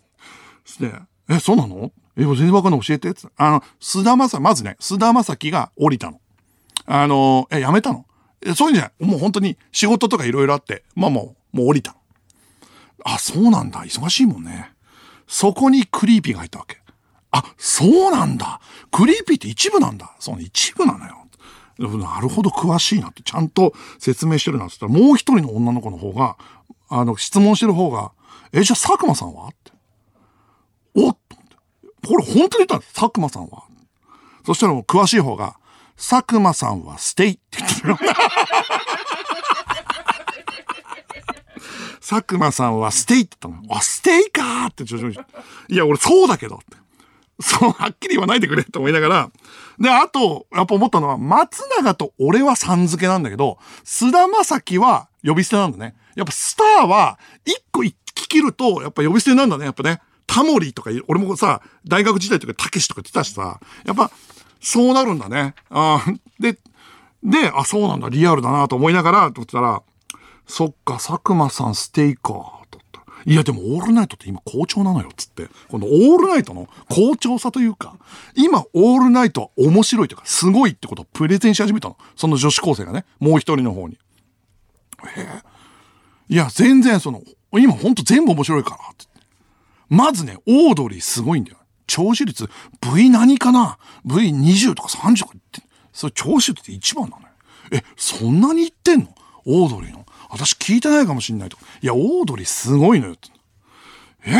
[0.80, 0.82] う。
[0.82, 0.94] で、
[1.28, 1.92] え、そうなの？
[2.16, 6.20] え、全然わかんない教えてあの、菅田正、まずね、菅田正樹が降りたの。
[6.86, 8.06] あの、え、辞めたの？
[8.44, 9.10] え、そういうんじゃない。
[9.10, 11.98] もう本当に仕事とかいろいろあって、まあもう、もう降りたの。
[13.04, 13.84] あ、そうなんだ。
[13.84, 14.72] 忙しいもんね。
[15.26, 16.80] そこにクリーピーが入ったわけ。
[17.32, 18.60] あ、そうなんだ。
[18.90, 20.14] クリーピーって一部なんだ。
[20.20, 21.26] そうね、一部なのよ。
[21.78, 26.38] なるほど、詳しいなって、ちゃんと説明してるなって言ったら、もう一人の女の子の方が、
[26.88, 28.12] あの、質問してる方が、
[28.52, 29.48] え、じゃあ佐久間さんは？
[29.48, 29.72] って。
[30.94, 31.18] おっ
[32.06, 32.94] これ本当に言ったんです。
[32.94, 33.64] 佐久間さんは。
[34.44, 35.56] そしたらもう詳しい方が、
[35.96, 37.98] 佐久間さんはステイって言ってるよ。
[42.08, 43.76] 佐久間さんはステイって言ったの。
[43.76, 45.18] あ、ステイかーって徐々に。
[45.68, 46.76] いや、俺そうだけどって。
[47.40, 49.30] そう、はっきり言わないでくれと思いながら。
[49.80, 55.96] で、あと、やっぱ思ったのは、松永と俺はさん付けなんだけど、菅田将暉は呼び捨てなんだね。
[56.14, 60.00] やっぱスターは、一個聞き切ると、やっぱ呼び捨てなんだね、やっぱね。
[60.26, 64.10] タモリとか、俺もさ、大学時代とかたけしとか言ってたしさ、やっぱ、
[64.60, 65.54] そうなるんだね。
[65.70, 66.04] あ
[66.40, 66.58] で、
[67.22, 69.82] で、あ、そうなんだ、リアルだなと思いながら、と思ったら、
[70.46, 75.48] そっか、佐久間さんステイか、とったいや、でもオールナイトって今好調なのよ、つって。
[75.68, 77.96] このオールナイトの好調さというか、
[78.34, 81.96] 今オールナイトは面白いとか、すごいってことをプレゼンし始めたの。
[82.14, 83.94] その女子高生がね、もう一人の方に。
[83.94, 85.42] へえ。
[86.28, 89.15] いや、全然その、今ほんと全部面白いから、って。
[89.88, 91.58] まずね、オードリーすごいんだよ。
[91.86, 92.48] 聴取率
[92.80, 97.28] V 何かな ?V20 とか30とか言って、それ聴取率一番なのよ。
[97.72, 99.08] え、そんなに言ってんの？
[99.44, 100.04] オードリーの。
[100.28, 101.62] 私聞いてないかもしんないとか。
[101.80, 103.30] いや、オードリーすごいのよって。
[104.26, 104.32] え？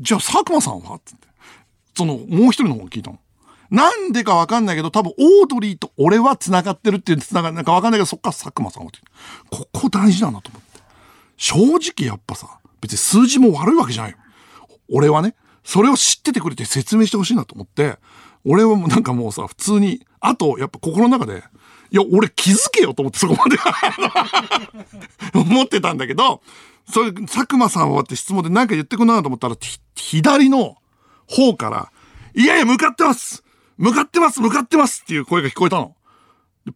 [0.00, 0.96] じゃあ佐久間さんは？
[0.96, 1.12] って。
[1.96, 3.18] その、もう一人の方に聞いたの。
[3.70, 8.98] なんでかわかんないけど、多分オードリーと俺は繋がってるっていう繋がるなんかわかんないけど、そっから佐久間さんはって。
[9.50, 10.80] ここ大事だなと思って。
[11.36, 14.18] 正直やっぱさ、別に数字も悪いわけじゃないよ。
[14.92, 17.98] 俺はね、それを知っててくれて説明してほしいなと思って、
[18.44, 21.44] 俺はもうなんかもうさ、普通に、あと、やっぱ心の中で、
[21.90, 23.58] いや、俺気づけよと思ってそこまで
[25.34, 26.42] 思ってたんだけど、
[26.90, 29.56] それ、佐久間さんはって質問で何か言ってくんなと思ったら、
[29.94, 30.76] 左の
[31.26, 31.92] 方から、
[32.34, 33.44] いやいや、向かってます！
[33.76, 34.40] 向かってます！
[34.40, 35.02] 向かってます！
[35.04, 35.94] っていう声が聞こえたの。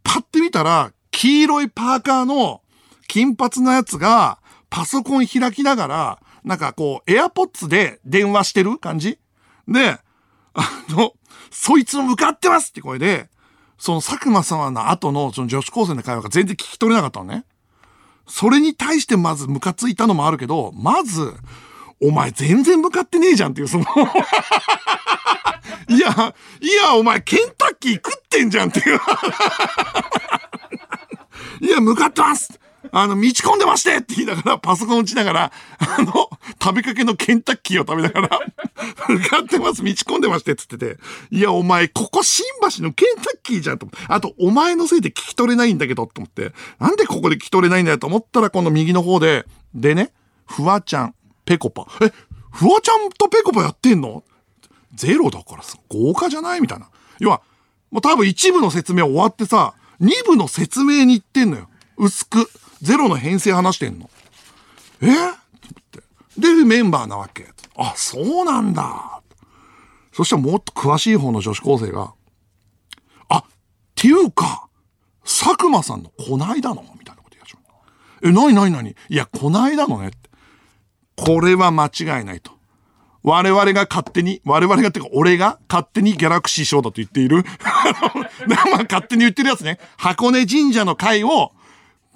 [0.02, 2.61] パッて見たら、黄色いパーカーの
[3.09, 9.18] 金髪のやつが、パソコン開きながら、なんかこう、エアポッツで電話してる感じ？
[9.66, 9.98] で、
[10.54, 11.12] あの、
[11.50, 13.28] そいつの向かってますって声で、
[13.78, 17.44] その佐久間様の後のその女子高生の会話が全然聞き取れなかったのね。
[18.28, 21.35] それに対してまずムカついたのもあるけど、まず、
[22.00, 23.85] お前全然向かってねえじゃんっていう、その
[25.88, 29.00] いや、いや、お前ケンタッキー食ってんじゃんっていう。
[31.61, 32.61] いや、向かってます！
[32.92, 36.31] あの、道込んでましてって言いながら、パソコン打ちながら、あの、
[36.62, 38.40] 食べかけのケンタッキーを食べながら、
[39.09, 42.44] 向かってます、道込んでましてって言ってて、いや、お前、ここ新
[42.77, 43.88] 橋のケンタッキーじゃんと。
[44.09, 50.12] あと、お前のせいで聞き取れないんだけど、と思って、なんでここで聞き取れないんだよと思ったら、この右の方で、でね、
[50.46, 51.87] フワちゃん、ペコパ。
[52.01, 52.12] え、
[52.53, 54.25] フワちゃんとペコパやってんの？
[54.94, 56.61] ゼロだからさ、豪華じゃない？
[56.61, 56.88] みたいな。
[57.18, 57.42] 要は、
[57.90, 61.68] もう多分一部の説明終わってさ、二部の説明に行ってんのよ。
[61.99, 62.51] 薄く。
[62.82, 64.10] ゼロの編成話してんの？
[65.00, 65.06] え？
[65.06, 65.32] っ
[65.90, 66.02] て
[66.38, 67.48] で、メンバーなわけ。
[67.76, 69.22] あ、そうなんだ。
[70.12, 72.14] そしたらもっと詳しい方の女子高生が、
[73.28, 73.42] あ、っ
[73.94, 74.68] ていうか、
[75.24, 76.82] 佐久間さんのこないだの？
[76.98, 77.56] みたいなこと言い始
[78.22, 78.96] めえ、なになになに？
[79.08, 80.10] いや、こないだのね。
[81.16, 82.52] これは間違いないと。
[83.22, 87.44] 我々が勝手に、我々がっていうか俺が勝手にギャラクシー賞だと言っている。
[88.46, 89.80] まあ勝手に言ってるやつね。
[89.96, 91.52] 箱根神社の会を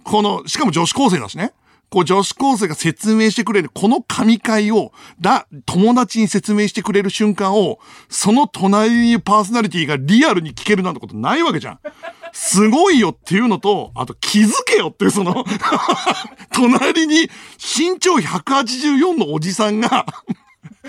[0.05, 1.53] この、しかも女子高生だしね。
[1.91, 11.81] こう女子高生が説明してくれる、この神会を、だ、友達に説明してくれる瞬間を、その隣にパーソナリティがリアルに聞けるなんてことないわけじゃん。
[12.33, 15.45] すごいよっていうのと、あと気づけよっていうその
[16.55, 20.07] 隣に身長184のおじさんが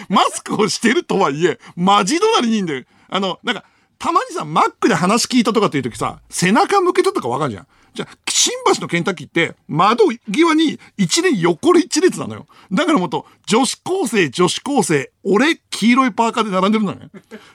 [0.07, 2.83] マスクをしてるとはいえ、マジ隣にいんだよ。
[3.09, 3.65] あの、なんか、
[3.97, 7.67] たまにさ、マックで話聞いたとかっていう時さ、背中向けたとかわかるじゃん。
[7.93, 12.47] じゃあ、新橋のケンタッキーって、窓際に一年横一列なのよ。
[12.71, 17.09] だからもっと、女子高生、女子高生、俺、黄色いパーカーで並んでるのね。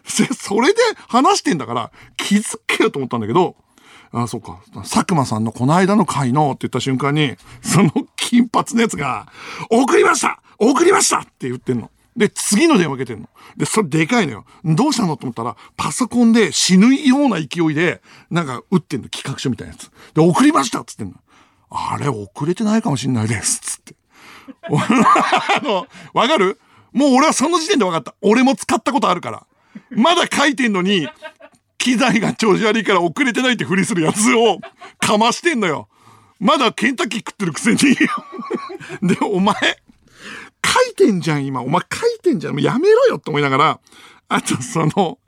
[0.05, 3.57] それで話してんだから、気づけよと思ったんだけど、
[4.12, 4.61] あ、そうか。
[4.75, 9.27] 佐久間さんのこの間の回のって言った瞬間に、その金髪のやつが、
[9.70, 11.90] 送りました送りましたって言ってんの。
[12.16, 13.29] で、次の電話受けてんの。
[13.57, 14.44] で、それでかいのよ。
[14.64, 15.16] どうしたの？
[15.16, 18.00] と思ったら、パソコンで死ぬような勢いで、
[18.31, 19.90] なんか打ってんの、企画書みたいなやつ。
[20.14, 21.14] で、送りましたっつってんの。
[21.70, 23.61] あれ、遅れてないかもしんないです。
[23.61, 23.94] つって。
[24.70, 26.59] あの、わかる？
[26.92, 28.14] もう俺はその時点で分かった。
[28.22, 29.46] 俺も使ったことあるから。
[29.90, 31.07] まだ書いてんのに、
[31.76, 34.59] 機材が調子悪いから遅れてないってふりするやつを
[34.98, 35.88] かましてんのよ。
[36.40, 37.79] まだケンタッキー食ってるくせに
[39.02, 39.54] で、お前、
[40.90, 41.62] いてんじゃん、今。
[41.62, 42.54] お前書いてんじゃん。
[42.54, 43.81] もうやめろよって思いながら、
[44.29, 45.18] あとその、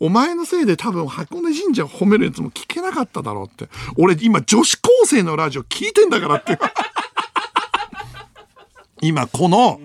[0.00, 3.68] お前のせいで多分箱根神社を褒めるやつも聞けなかっただろうって。
[3.96, 6.58] 俺今女子高生のラジオ聞いてんだからって。
[9.02, 9.80] 今この、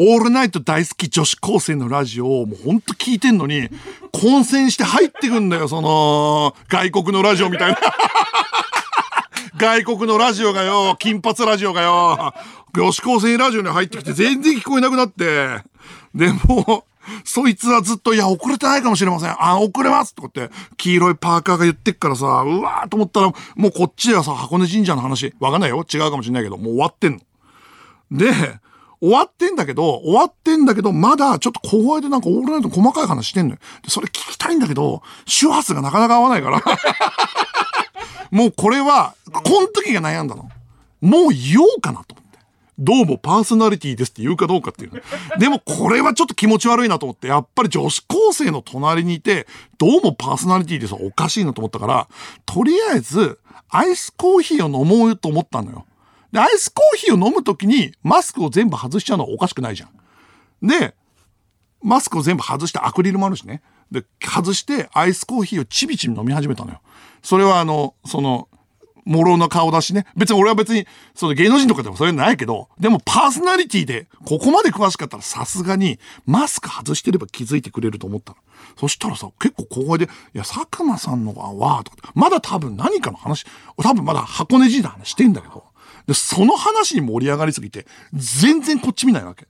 [0.00, 3.68] オールナイト大好き女子高生のラジオをもうほんと聞いてんのに、
[4.12, 7.78] 混戦して入ってくんだよ、その、外国のラジオみたいな。
[9.58, 12.32] 外国のラジオがよ、金髪ラジオがよ、
[12.74, 15.62] 女子高生ラジオに入ってきて全然聞こえなくなって、
[16.14, 16.84] でも、
[17.24, 19.30] そいつはずっと、いや、遅れてないかもしれません。
[19.38, 25.84] あ、遅れますとかって、黄色いパーカーが言ってっからさ、うわーと思ったら、もうこっちではさ、箱根神社の話、わかんないよ。
[25.92, 27.20] 違うかもしれないけど、もう終わってんの。
[28.10, 28.32] で、
[29.00, 33.58] 終わってんだけど、終わってんだけど、まだちょっと後輩でなんかオールナイト細かい話してんのよ。
[33.86, 36.62] それ聞きたいんだけど、周波数がなかなか合わないから。
[38.30, 40.50] もうこれは、この時が悩んだの。
[41.00, 42.27] もう言おうかなと思って。
[42.78, 45.02] どうもパーソナリティですって言うかどうかっていう、ね。
[45.38, 49.46] でもこれはちょっと気持ち悪いなと思って、やっぱり女子高生の隣にいて、
[49.78, 52.08] どうもパーソナリティですおかしいなと思ったから、
[52.46, 55.86] とりあえず、アイスコーヒーを飲もうと思ったのよ。
[56.30, 60.66] で、アイスコーヒーを飲むときにマスクを全部外しちゃうのはおかしくないじゃん。
[60.66, 60.94] で、
[61.82, 63.62] マスクを全部外してアクリルもあるしね。
[63.90, 66.80] で、外してアイスコーヒーをちびちび飲み始めたのよ。
[67.22, 68.47] それはあの、その、
[69.08, 70.04] もろの顔だしね。
[70.16, 78.38] 別に俺は別に、その芸能人とかでもそれないけど、でもパーソナリティで、ここまで詳しかったらさすがに、マスク外してれば気づいてくれると思ったの。
[78.76, 83.46] そしたらさ、結構小声で、いや、佐久間さんのは、わーとか、まだ多分何かの話、
[83.78, 85.64] 多分まだ箱根神の話してんだけど、
[86.06, 89.46] で、その話に盛り上がりすぎて、全然こっち見ないわけ。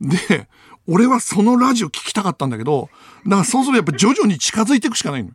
[0.00, 0.48] で、
[0.88, 2.90] 俺はそのラジオ聞きたかったんだけど、
[3.24, 5.30] だからそうするとやっぱ徐々に近づいていくしかないの。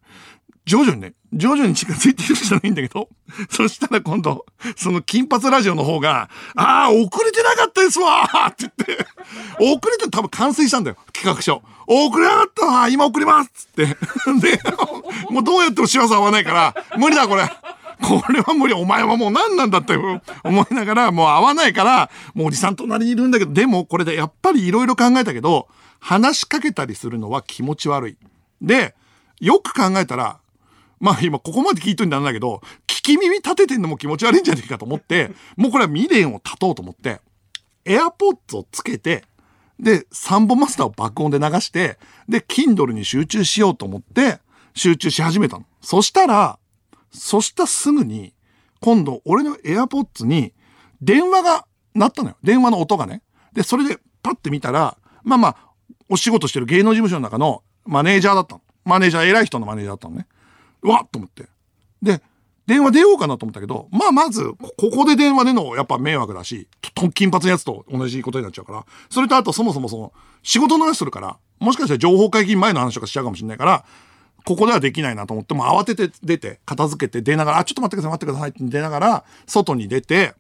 [0.67, 3.07] 徐々にね、徐々に近づいていくしかないんだけど、
[3.49, 4.45] そしたら今度、
[4.75, 9.07] その金髪ラジオの方が、ああ、遅れてなかったですわって言って、
[9.59, 11.63] 遅れて多分完成したんだよ、企画書。
[11.87, 13.85] 遅れなかったわ今送りますつって。
[14.41, 14.61] で、
[15.29, 17.49] もうどうやっても幸せ合わないから、無理だこれ。
[18.01, 18.73] これは無理。
[18.73, 19.97] お前はもう何なんだって
[20.43, 25.69] 思いながら、もう会わないから、もうおじさん隣にいるんだけど、でもこれでやっぱり色々考えたけど、
[26.01, 28.17] 話しかけたりするのは気持ち悪い。
[28.61, 28.93] で、
[29.39, 30.39] よく考えたら、
[30.99, 37.21] まあ今ここまで聞いといてなんだけど、聞き耳立ててんのも気持ち悪いんじゃねえかと思って、もうこれは未練を立とうと思って、
[37.85, 39.23] エアポッツをつけて、
[39.79, 44.39] で、サンボマスターを爆音で流して、で、Kindle に集中しようと思って、
[44.73, 45.65] 集中し始めたの。
[45.81, 46.59] そしたら、
[47.11, 48.33] そしたすぐに、
[48.79, 50.53] 今度俺の AirPods に
[51.01, 52.37] 電話が鳴ったのよ。
[52.43, 53.21] 電話の音がね。
[53.53, 55.57] で、それでパッて見たら、まあまあ、
[56.09, 58.61] お仕事してる芸能事務所の中のマネージャーだったの。
[58.85, 60.27] マネージャー、偉い人のマネージャーだったのね。
[60.81, 61.47] うわっと思って。
[62.01, 62.21] で、
[62.67, 70.13] 電話出ようかなと思ったけど、まあまず、ここで電話でのやっぱ迷惑だし、と金髪のやつと同じことになっちゃうから、それとあとそもそもその、
[70.43, 73.85] 仕事の話するから、もしかしたら情報解禁前の話とかしちゃうかもしれないから、
[74.45, 80.35] ここではできないなと思って、も慌てて出て、片付けて出ながら、あ、ちょっと待ってください、待ってくださいって出ながら、外に出て、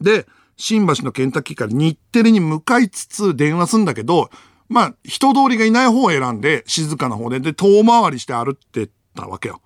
[0.00, 0.26] で、
[0.56, 4.30] 新橋のケンタッキーから日テレに向かいつつ電話すんだけど、
[4.68, 9.60] まあ、人通りがいない方を選んで、静かな方で、で、遠回りして歩ってったわけよ。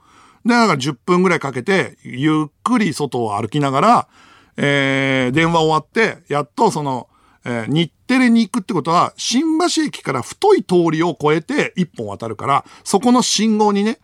[0.44, 4.09] で、だから10分ぐらいかけて、ゆっくり外を歩きながら、
[4.57, 7.09] えー、電話終わって、やっとその、
[7.44, 13.98] えー、日テレに行くってことは、新橋駅から太い通りを越えて一本渡るから、そこの信号にね、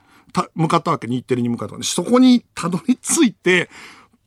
[0.54, 1.86] 向かったわけ、日テレに向かったわけ。
[1.86, 3.70] そこにたどり着いて、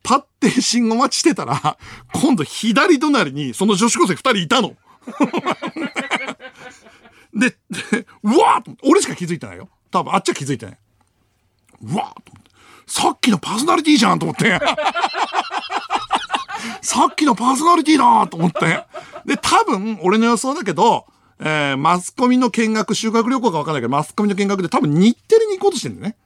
[0.01, 1.77] パッて信号待ちしてたら、
[2.13, 4.75] 今度左隣にその女子高生二人いたの。
[7.33, 7.55] で、
[8.23, 9.69] うわー俺しか気づいてないよ。
[9.91, 10.79] 多分あっちは気づいてない。
[11.83, 12.15] うわ。
[12.87, 14.59] さっきのパーソナリティじゃんと思って。
[16.81, 18.85] さっきのパーソナリティだと思って。
[19.25, 21.05] で、多分、俺の予想だけど、
[21.39, 26.17] えー、マスコミの見学、修学旅行かわかんないけど、マスコミの見学で多分日テレに行こうとしてんだよね。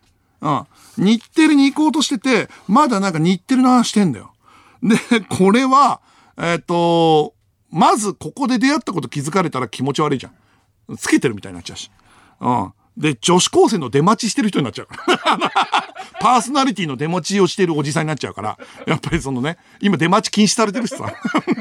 [0.42, 1.06] うん。
[1.06, 4.34] 日テレに行こうとしてて、まだなんか日テレの話してんだよ。
[4.82, 6.02] で、これは、
[6.38, 7.36] えっ、ー、と、
[7.70, 10.98] まずここで出会ったこと気づかれたら気持ち悪いじゃん。
[10.98, 11.92] つけてるみたいになっちゃうし。
[12.40, 12.74] うん。
[12.98, 14.88] で、女子高生の出待ちしてる人になっちゃう。
[16.22, 21.12] パーソナリティの出待ちをしてるおじさんになっちゃうから、やっぱりそのね、今出待ち禁止されてるしさ。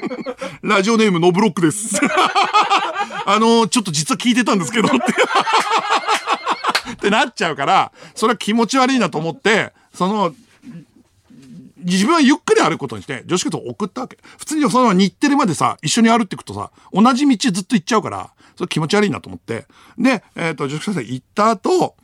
[0.62, 1.98] ラジオネームノブロックです。
[3.26, 4.96] あのー、ちょっと実は聞いてたんですけどって。
[6.92, 10.34] ってなっちゃうから、それは気持ち悪いなと思って、その、
[11.78, 14.18] 自分はゆっくり歩くことにして、女子高生を送ったわけ。
[14.38, 18.30] 普通にその日テレまでさ、一緒に歩っていくとさ、同じ道ずっと行っちゃうから、
[18.62, 19.66] それ気持ち悪いなと思って。
[19.98, 21.96] で、えっ、ー、と、女子高生行った後、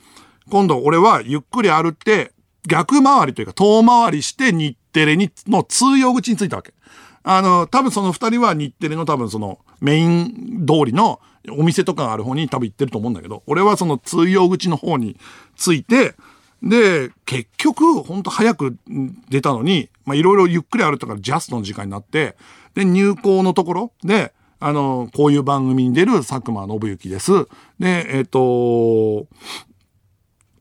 [0.51, 2.33] 今度俺はゆっくり歩って、
[2.67, 6.75] 逆回りというか遠回りして日テレにの通用口に着いたわけ。
[7.23, 15.17] あの、多分その二人は日テレの多分そのメイン通りのお店とかがある方に多分行ってると思うんだけど、俺はその通用口の方に
[15.57, 16.15] 着いて、
[16.63, 18.77] で、結局、ほんと早く
[19.29, 22.37] 出たのに、まいろいろゆっくり歩いたからジャストの時間になって、
[22.75, 27.47] で、入校のところで、あの、こういう番組に出る佐久間信之です。
[27.79, 29.29] で、えっ、ー、と、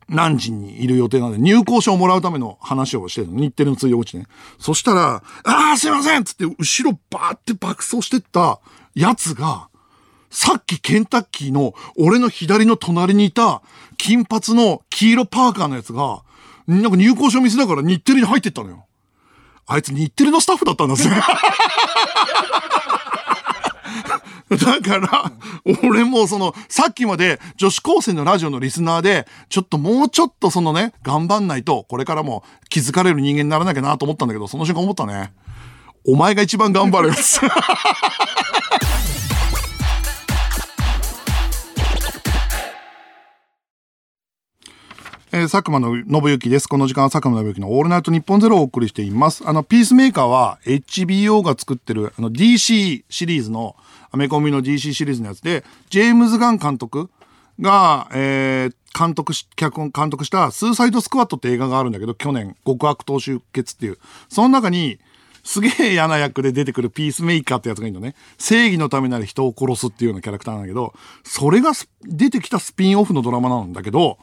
[0.09, 3.39] 何時にいる予定なんで、入校証をもらうための話をしてるの。
[3.39, 4.25] 日テレの通用口ね。
[4.59, 8.59] そしたら、ああ、すいませんつって、後ろバーって爆走してった
[8.95, 9.69] やつが、
[10.29, 13.61] さっきケンタッキーの俺の左の隣にいた
[13.97, 16.23] 金髪の黄色パーカーのやつが、
[16.67, 18.85] なんか入校証見せながら日テレに入ってったのよ。
[19.65, 21.13] あいつ日テレのスタッフだったんですよ。
[24.55, 25.31] だから、
[25.83, 35.33] 俺もその、さっきまで女子高生のラジオのリスナーで、ちょっともうちょっとそのね、頑張んないと、これからも気づかれる人間にならなきゃなと思ったんだけど、その瞬間思ったね。
[36.05, 37.41] お前が一番頑張るやつ。
[45.29, 46.67] えー、佐久間の信之です。
[46.67, 49.43] この時間は佐久間信之のオールナイト日本ゼロをお送りしています。
[49.45, 53.75] あの、ピースメーカーは HBO が作ってる、あの、DC シリーズの、
[54.17, 57.11] アメコミの DC シリーズのやつで、ジェームズ・ガン監督
[57.61, 63.99] が、えー、監督し、脚本監督したスーサイド・スクワットって映画があるんだけど、去年、極悪党集結っていう。
[64.27, 64.97] その中に、
[65.43, 68.15] すげえ嫌な役で出てくるピースメーカーってやつがいるのね。
[68.39, 74.17] 正義のためなら人を殺すっていうようなキャラクターなんだけど、それが出てきたスピンオフのドラマなんだけど、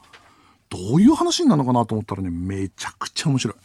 [0.69, 3.55] どういう話になるのかなと思ったらね、めちゃくちゃ面白い。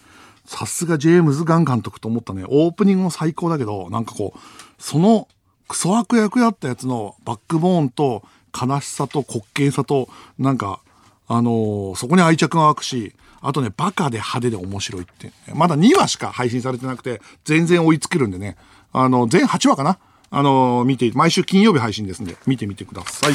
[0.46, 2.44] さすがジェームズ・ガン監督と思ったね。
[2.48, 4.38] オープニングも最高だけど、なんかこう、
[4.78, 5.28] その
[5.70, 8.24] クソ悪役やったやつのバックボーンと
[8.60, 10.80] 悲しさと滑稽さと、なんか、
[11.28, 18.56] あのーそこに愛着が湧くし、あとね、バカで派手で面白いって、まだ2話しか配信されてなくて、全然追いつけるんでね。
[18.92, 19.98] あの、全8話かな？
[20.32, 23.34] あのー見て、毎週金曜日配信ですんで、見てみてください。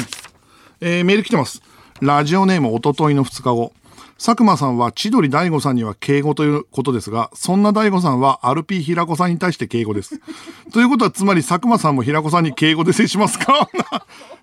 [0.82, 1.62] えーメール来てます。
[2.02, 3.72] ラジオネームおとといの2日後。
[4.18, 10.18] 佐久間さんは千鳥大悟さんには敬語ということですが、そんな大悟さんは RP 平子さんに対して敬語です。
[10.72, 13.68] ということはつまり佐久間さんも平子さんに敬語で接しますか？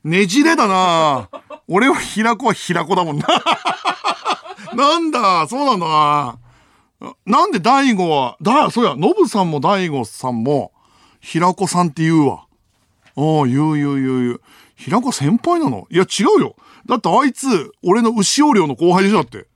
[0.03, 1.29] ねじれだな
[1.67, 3.25] 俺は平子は平子だもんな。
[4.75, 6.37] なんだ、そうなんだな。
[7.25, 10.71] なんで大悟は、だ、そうや、ノブさんも大悟さんも
[11.19, 12.45] 平子さんって言うわ。
[13.15, 14.41] ああ、言う言う言う言う。
[14.75, 15.87] 平子先輩なの？
[15.89, 16.55] いや、違うよ。
[16.85, 19.47] だってあいつ、俺の牛尾寮の後輩でしょ、だって。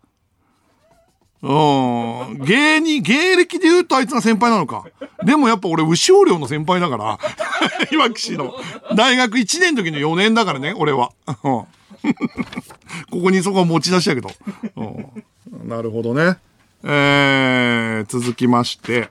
[1.44, 2.44] うん。
[2.46, 4.86] 芸人、芸歴で言うとあいつが先輩なのか。
[5.24, 7.20] でもやっぱ俺、牛尾寮の先輩だから。
[7.92, 8.54] いわき市の。
[8.96, 11.12] 大学1年の時の4年だからね、俺は。
[11.44, 11.64] うん
[13.12, 14.32] ここにそこは持ち出しやけど。
[14.76, 16.38] うんなるほどね。
[16.84, 19.10] えー、続きまして、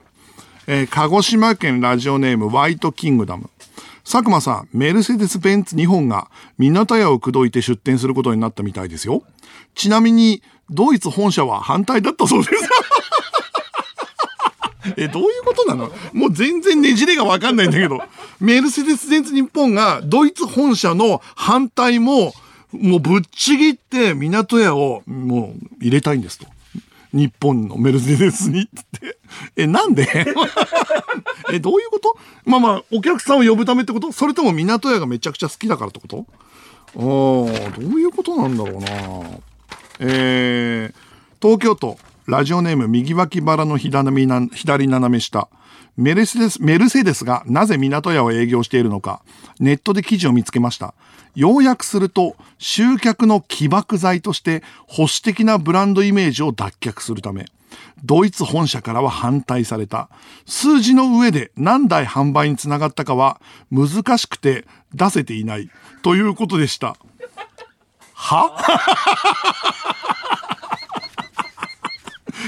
[0.67, 3.51] えー鹿児島県ラジオネーム、ワイトキングダム。
[4.09, 9.25] 佐久間さん、メルセデス・ベンツ2本が港屋を口説いて出店することになったみたいですよ。
[9.75, 12.69] ちなみに、ドイツ本社は反対だったそうです。
[14.97, 15.91] え、どういうことなの？
[16.13, 18.01] もう全然ねじれがわかんないんだけど、
[18.39, 22.33] メルセデス・ベンツ日本がドイツ本社の反対も、
[22.71, 26.47] もうぶっちぎって港屋をもう入れたいんですと。
[27.13, 29.19] 日本のメルセデスにって。
[29.57, 30.07] え、なんで？
[31.53, 32.17] え、どういうこと？
[32.45, 34.13] まあまあ、お客さんを呼ぶためってこと？
[34.13, 36.27] それとも港屋がめちゃくちゃ好きだからってこと？
[36.97, 38.89] ああ、どういうことなんだろうな。
[39.99, 40.95] えー、
[41.41, 45.49] 東京都、ラジオネーム右脇腹の左斜め左斜め下。
[45.97, 49.23] メルセデス、メルセデスがなぜ港屋を営業しているのか、
[49.59, 50.93] ネットで記事を見つけました。
[51.37, 57.45] 要約すると、集客の起爆剤として保守的なブランドイメージを脱却するため、
[58.03, 60.09] ドイツ本社からは反対された。
[60.47, 63.39] 数字の上で何台販売につながったかは
[63.71, 64.65] 難しくて
[64.95, 65.71] 出せていない
[66.03, 66.97] ということでした。
[68.15, 68.57] は？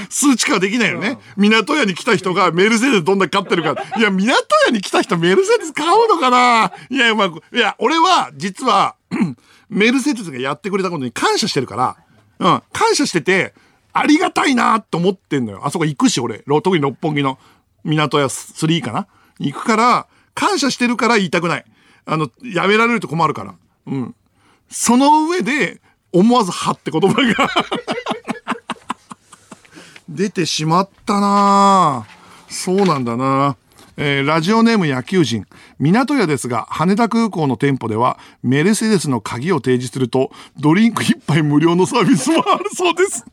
[0.09, 1.17] 数値化できないよね。
[1.37, 3.75] 港屋に来た人がメルセデスどんだけ買ってるか。
[3.97, 4.33] いや、港
[4.65, 8.95] 屋に来た人メルセデス買うのかないや、まあ、いや、俺は、実は、
[9.69, 11.97] メルセデスがやってくれたことに感謝してるから、
[12.39, 13.53] うん、感謝してて、
[13.93, 15.61] ありがたいなと思ってんのよ。
[15.63, 16.43] あそこ行くし、俺。
[16.45, 17.37] ろ特に六本木の
[17.83, 19.07] 港屋3かな
[19.39, 21.65] 行くから、感謝してるから言いたくない。
[22.05, 23.55] あの、やめられると困るから。
[23.87, 24.15] うん。
[24.69, 25.81] その上で、
[26.11, 27.49] 思わずはって言葉が
[30.09, 32.05] 出てしまったな
[32.49, 33.57] そうなんだな
[33.95, 35.45] えーラジオネーム野球人。
[35.77, 43.25] 港屋ですが、羽田空港の店舗では、メルセデスの鍵を提示すると、ドリンク一杯無料のサービスもあるそうです。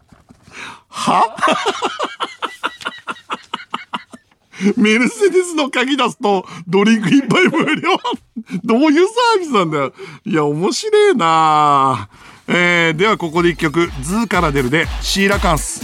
[0.88, 1.36] は？
[4.76, 7.90] メルセデスの鍵出すと、ドリンク一杯無料
[8.64, 9.92] どういうサービスなんだよ。
[10.24, 12.08] いや、面白いな
[12.48, 15.80] えー、ではここで一曲、ズーカラデルで、シーラカンス。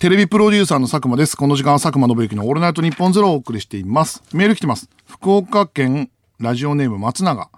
[0.00, 1.36] テレビプロデューサーの佐久間です。
[1.36, 4.22] この時間は佐久間宣行のオールナイトニッポンゼロをお送りしています。
[4.32, 4.88] メール来てます。
[5.08, 7.50] 福岡県ラジオネーム松永。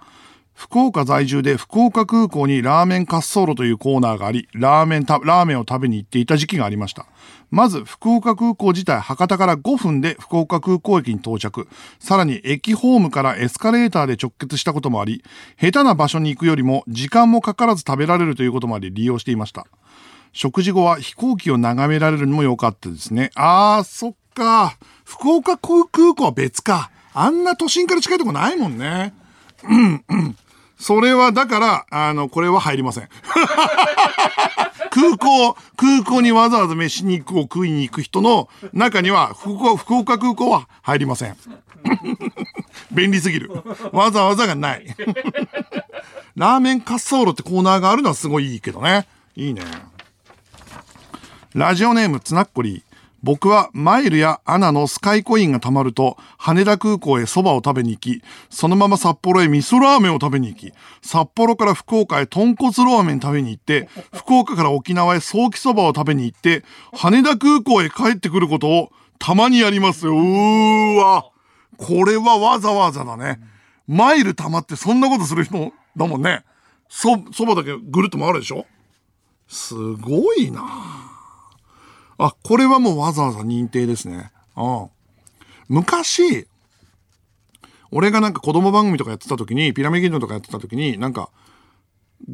[0.55, 7.05] 福岡在住で福岡空港にラーメン滑走路というコーナーがあり、ラーメン、ラーメンを食べに行っていた時期がありました。
[7.51, 11.67] まず、福岡空港自体、博多から5分で福岡空港駅に到着。
[11.99, 15.23] さらに、駅ホームからエスカレーターで直結したこともあり、
[15.59, 19.67] 下手な場所に行くよりも、時間もかからず食べられるということまで利用していました。
[20.33, 23.31] 食事後は飛行機を眺められるのも良かったですね。
[23.35, 24.77] あー、そっか。
[25.03, 26.91] 福岡空港は別か。
[27.13, 29.13] あんな都心から近いとこないもんね。
[29.63, 30.37] うん、うん。
[30.77, 33.09] それは、だから、あの、これは入りません。
[34.89, 41.37] 空港、空港にわざわざ飯に行くを食いに行く人の中には、福岡、福岡空港は入りません。
[42.91, 43.51] 便利すぎる。
[43.91, 44.87] わざわざがない。
[46.35, 49.07] ラーメン滑走路ってコーナーがあるのはすごいいいけどね。
[49.35, 49.61] いいね。
[51.53, 52.81] ラジオネームつなっこりー。
[53.23, 70.13] 僕はマイルやアナのスカイコインが貯まると羽田空港へ蕎麦を食べに行き、そのまま札幌へ味噌ラーメンを食べに行き、札幌から福岡へ豚骨ラーメン食べに行って、福岡から沖縄へソーキそばを食べに行って、羽田空港へ帰ってくることをたまにやりますよ。
[70.13, 71.25] うーわ。
[71.77, 73.39] これはわざわざだね。
[73.87, 76.43] マイル貯まってそんなことする人だもんね。
[76.89, 78.65] そ、そばだけぐるっと回るでしょ？
[79.47, 81.00] すごいな
[82.23, 84.31] あ、これはもうわざわざ認定ですね。
[84.55, 84.89] うん。
[85.67, 86.47] 昔、
[87.91, 91.29] 俺がなんか子供番組とかやってた時に、ピラミッドとかやってた時に、なんか、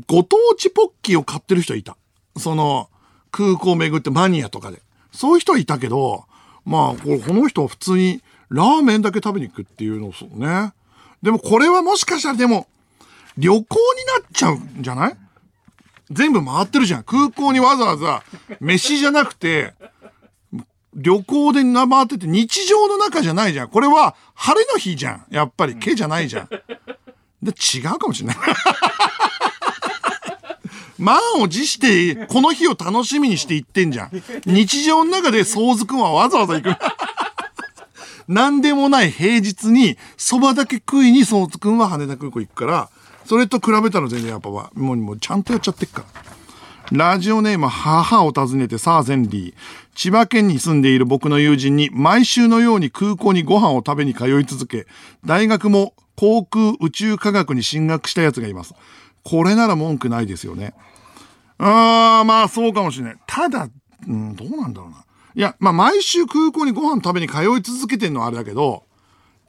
[0.07, 1.97] ご当地ポッキーを買ってる人いた。
[2.37, 2.89] その、
[3.31, 4.81] 空港を巡ってマニアとかで。
[5.13, 6.25] そういう人いたけど、
[6.65, 10.73] まあ、これこの人は普通にラーメンだけ食べに行くっていうのそうね。
[11.21, 12.67] でもこれはもしかしたらでも、
[13.37, 15.17] 旅行になっちゃうんじゃない？
[16.11, 17.03] 全部回ってるじゃん。
[17.03, 18.23] 空港にわざわざ
[18.59, 19.73] 飯じゃなくて、
[20.93, 23.67] 旅行で回ってて日常の中じゃないじゃん。
[23.69, 25.25] これは晴れの日じゃん。
[25.29, 26.49] やっぱり毛じゃないじゃん。
[27.43, 28.37] で、違うかもしれない。
[30.97, 34.23] 満を持して、この日を楽しみにして行ってんじゃん。
[34.45, 36.75] 日常の中で相続はわざわざ行く。
[38.27, 42.89] なんでもない平日に、蕎麦だけ食いに相続くんは羽田空港行くから、
[43.27, 46.05] それと比べたら全然やっぱもう、もうちゃんとやっちゃってっか
[46.91, 46.97] ら。
[46.97, 49.53] ラジオネーム母を訪ねてさあゼンリー。
[49.93, 54.87] 千葉県に住んでいる僕の友人に毎週のように空港にご飯を食べに通い続け、
[55.25, 58.73] 大学も航空宇宙科学に進学したやつがいます。
[59.23, 60.73] これなら文句ないですよね。
[61.57, 63.17] あー、まあそうかもしれない。
[63.27, 63.67] ただ、
[64.07, 65.03] うん、どうなんだろうな。
[65.35, 68.85] いや、まあ毎週空港にご飯食べに通い続けてんのはあれだけど、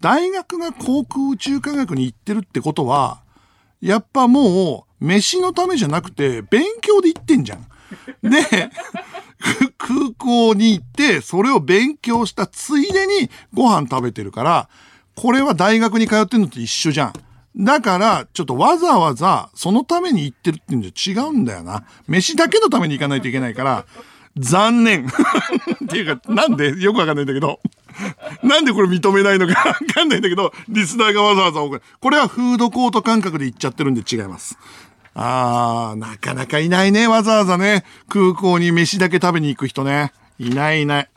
[0.00, 3.22] 大学が航空宇宙科学に行ってるってことは、
[3.80, 7.66] やっぱもう、飯のためじゃなくて、勉強で行ってんじゃん。
[8.22, 8.70] で、
[9.78, 14.68] 空港に行って、それを勉強したついでにご飯食べてるから、
[15.14, 17.12] これは大学に通ってんのと一緒じゃん。
[17.56, 21.84] だから、ちょっとわざわざ、そのために行ってるっていうんじゃ違うんだよな。
[22.06, 23.84] 飯だけのために行かないといけないから、
[24.38, 25.06] 残念。
[25.84, 26.80] っていうか、なんで？
[26.80, 27.60] よくわかんないんだけど。
[28.42, 31.82] なんでこれ認めないのかわかんないんだけど、リスナーがわざわざ送る。
[32.00, 34.56] これはフードコート感覚で行っちゃってるんで違います。
[35.14, 37.84] あー、なかなかいないね、わざわざね。
[38.08, 40.12] 空港に飯だけ食べに行く人ね。
[40.38, 41.08] いないいない。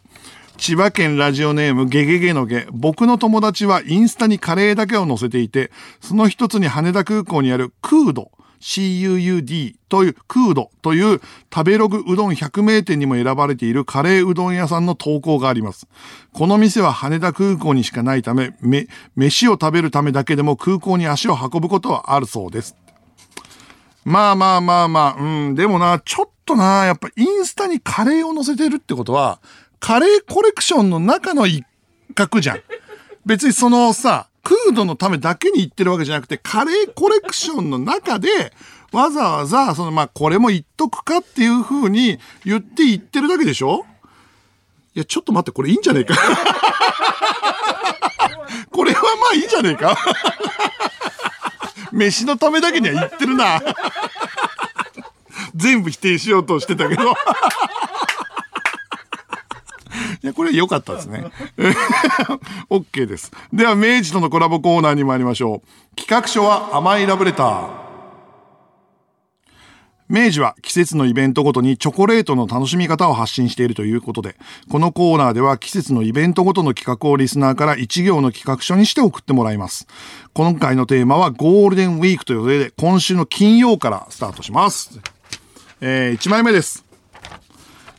[0.58, 2.68] 千葉県ラジオネームゲゲゲのゲ。
[2.72, 8.32] 僕の友達はインスタにカレーだけを載せていて、その一つに羽田空港にあるクード。
[8.62, 11.20] CUUD という、クードという
[11.54, 15.88] 食べログうどん100名店にも選ばれているカレーうどん屋さんの投稿があります。
[16.32, 22.76] この店は羽田空港にしかないため、め、飯を食べるためだけでも空港に足を運ぶことはあるそうです。
[24.04, 29.40] まあまあまあまあ、うん、でもな、ちょっとな、やっぱインスタにカレーを載せてるってことは、
[29.80, 31.66] カレーコレクションの中の一
[32.16, 32.62] 角じゃん。
[33.26, 38.54] 別にそのさ、クードのためだけに言ってるわけじゃなくて、カレーコレクションの中で、
[38.92, 43.86] わざわざ、その、まあ、これも言っとくかっていう風に言って言ってるだけでしょ？
[44.94, 46.16] いや、ちょっと待って、これいいんじゃねえか。
[48.72, 49.96] これはまあいいんじゃねえか。
[51.92, 53.62] 飯のためだけには言ってるな。
[55.56, 57.14] 全部否定しようとしてたけど。
[60.24, 61.26] いや、これ良かったですね。
[62.70, 63.32] OK です。
[63.54, 65.96] では、明治とのコラボコーナーに参りましょう。
[65.96, 67.82] 企画書は甘いラブレター。
[70.12, 74.36] 明治は季節のイベントごとにチョコレートの楽しみ方を発信しているということで、
[74.70, 79.88] このコーナーでは季節のイベントごとの企画をリスナーから一行の企画書にして送ってもらいます。
[80.34, 85.00] 今回のテーマはゴールデンウィークということで、今週の金曜からスタートします。
[85.80, 86.81] えー、1枚目です。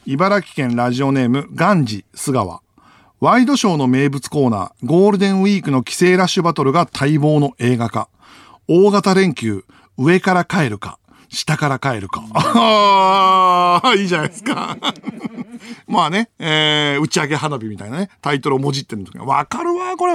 [0.05, 2.61] 茨城県ラジオネーム、ガンジ、菅川。
[3.21, 8.09] ワイドショーの名物コーナー、ゴールデンウィークの帰省ラッシュバトルが待望の映画化。
[8.67, 9.65] 大型連休、
[9.97, 10.99] 上から帰るか、
[11.29, 12.25] 下から帰るか。
[12.35, 14.77] ああ、いいじゃないですか。
[15.87, 20.15] まあね、えー、打ち上げ花火みたいなね、タイトルをもじってるんですが、わかるわ、これ。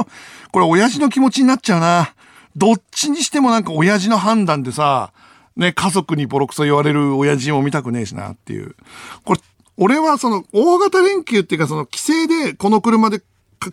[0.52, 2.14] これ、親父の気持ちになっちゃうな。
[2.58, 5.14] どっちにしてもなんか親父の判断でさ、
[5.56, 8.76] ね、家族にボロクソ言われる親父も見たくねえしなっていう。
[9.24, 9.40] これ、
[9.78, 13.22] 俺はその大型連休っていうかその規制でこの車で、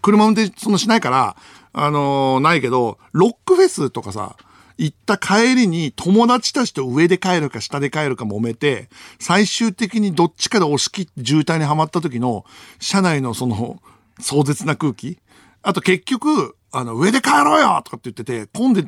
[0.02, 1.36] 車運転そのしないから、
[1.72, 4.36] あのー、ないけど、ロックフェスとかさ、
[4.76, 8.88] 行った帰りに友達たちと上で帰るか下で帰るか揉めて、
[9.18, 12.44] 最終的にどっちかで押し切って渋滞にはまった時の、
[12.80, 13.80] 車内のその、
[14.20, 15.18] 壮絶な空気。
[15.62, 18.82] あと結局、あの、上で帰ろうよとかって言ってて、混んで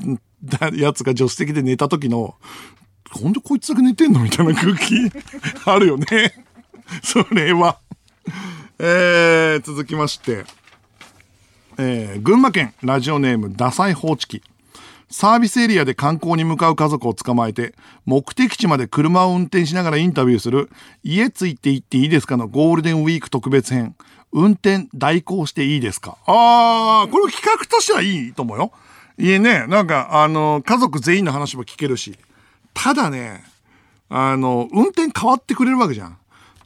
[0.58, 2.34] たやつが助手席で寝た時の、
[3.20, 4.94] なんでこいつだけ寝てんのみたいな空気
[5.64, 6.45] あるよね。
[7.02, 7.78] それは。
[8.78, 10.44] えー、続きまして。
[11.78, 14.42] えー、群馬県ラジオネームダサい放置機。
[15.08, 17.74] サービスエリアで観光に向かう家族を捕まえて、
[18.06, 20.70] 目的地まで車を運転しながらインタビューする、
[21.04, 23.94] 家ついて行っていいですかのゴールデンウィーク特別編。
[24.32, 28.72] 運転代行していいですかあー、これ企画としてはいいと思うよ。
[29.18, 32.18] いえね、なんか、あの、家族全員の話も聞けるし。
[32.74, 33.44] ただね、
[34.08, 36.18] あの、運転変わってくれるわけじゃん。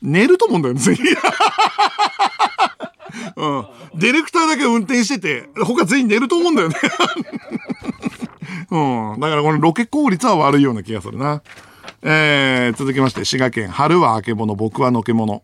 [0.03, 0.81] 寝ると思うんだよね、
[3.37, 3.67] うん。
[3.95, 6.77] ディレクターだけ運転してて、他全員寝ると思うんだよね。
[8.71, 9.21] うん。
[9.21, 11.43] だからこのロケ効率は悪いような気がするな。
[12.03, 15.43] えー、続きまして、滋賀県、春はあけぼの、僕はのけもの。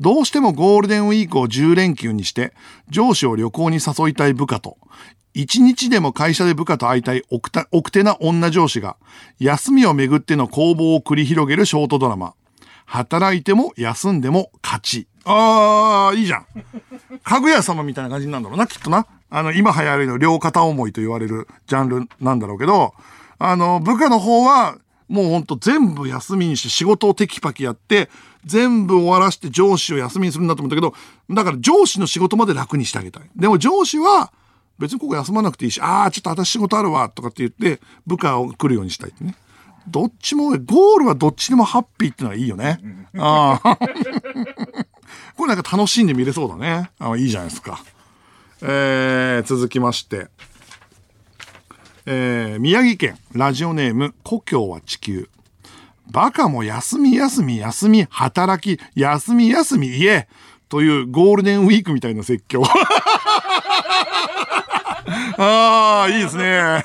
[0.00, 2.52] どうしてもゴールデンウィークを10連休にして、
[2.88, 4.76] 上司を旅行に誘いたい部下と、
[5.34, 8.96] 一日でも会社で部下と会いたい奥手な女上司が、
[9.40, 12.34] 休みをめぐっての攻防を繰り広げるショートドラマ。
[12.88, 15.06] 働いても休んでも勝ち。
[15.24, 16.46] ああ、いいじゃん。
[17.22, 19.06] かぐや様みたいな感じなんだろうな、きっとな。
[19.28, 22.94] あの、今流行りの両肩思いと言われるジャンルなんだろうけど、
[23.38, 28.08] あの、部下の方は、もうほんと全部休みにして仕事をテキパキやって、
[28.46, 30.94] 全部終わらして上司を休みにするんだと思ったけど、
[31.30, 33.22] だから上司の仕事まで楽にしてあげたい。
[33.36, 34.32] でも上司は、
[34.78, 39.34] 別にここ休まなくていいし、ああ、ちょっと私仕事あるわ、とかって言って、部下を来るようにしたいってね。
[39.90, 42.80] どっちも、ゴールはどっちでもハッピーってのはいいよね。
[43.16, 43.76] ああ。
[45.36, 46.90] これなんか楽しんで見れそうだね。
[46.98, 47.82] あいいじゃないですか。
[48.62, 50.28] えー、続きまして。
[52.06, 55.28] えー、宮城県、ラジオネーム、故郷は地球。
[56.10, 60.26] バカも休み休み休み働き、休み休み家
[60.68, 62.62] というゴールデンウィークみたいな説教。
[65.38, 66.82] ああ、いいですね。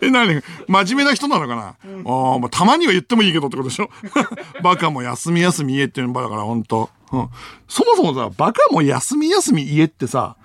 [0.00, 2.00] え、なに真面目な人なのかな、うん、
[2.34, 3.90] あまあ、たまには言ってもいいけどってことでしょ？
[4.62, 7.28] バカも休み休み家っていうのだから本当、うん、
[7.68, 10.36] そもそもさ、バカも休み休み家ってさ、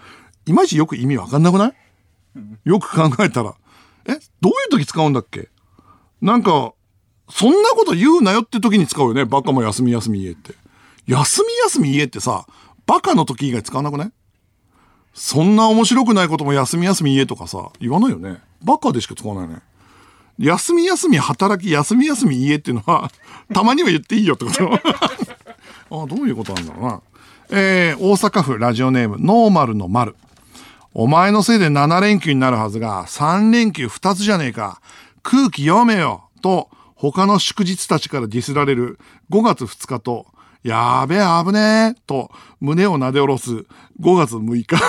[0.46, 1.74] いまいちよく意味わかんなくない？
[2.66, 3.56] よく考えたら。
[4.06, 5.50] えどういう時使うんだっけ？
[6.22, 6.74] なんか、
[7.30, 9.26] そんなこと言うなよって時に使うよね。
[9.26, 10.54] バカも休み休み家って。
[11.08, 12.46] 休み休み家ってさ、
[12.86, 14.12] バカの時以外使わなくない？
[15.18, 18.40] そんな面白くないことも休み休み家とかさ、言わないよね。
[18.64, 19.62] バカでしか使わないね。
[20.38, 23.10] 休み休み働き、休み休み家っていうのは、
[23.52, 24.72] たまには言っていいよってこと
[26.04, 27.02] あどういうことなんだろうな。
[27.50, 30.16] えー、大阪府ラジオネーム、ノーマルの丸。
[30.94, 34.82] お前のせいで7連休になるはずが、3連休2つじゃねえか。
[35.24, 39.00] 空気読めよと、他の祝日たちからディスられる
[39.32, 40.28] 5月2日と、
[40.68, 43.66] やべえ、危ねえ、と胸をなで下ろす5
[44.18, 44.76] 月6日。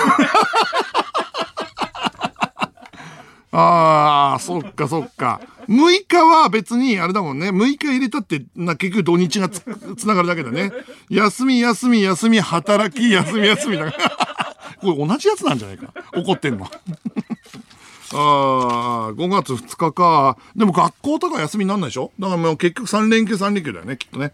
[3.51, 5.39] ああ、そっかそっか。
[5.69, 7.49] 6日は別にあれだもんね。
[7.49, 9.61] 6日入れたって、な、結局土日がつ、
[9.97, 10.71] つながるだけだね。
[11.09, 14.27] 休み、休み、休み、働き、休み、休みだから。
[14.81, 15.93] これ同じやつなんじゃないか？
[16.13, 16.65] 怒ってんの。
[18.13, 20.37] ああ、5月2日か。
[20.55, 22.11] でも学校とか休みになんないでしょ？
[22.19, 24.33] だからもう結局3連休3連休だよね、きっとね。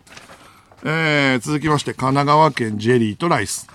[0.88, 3.68] えー、続きまして、神奈川県ジェリーとライス。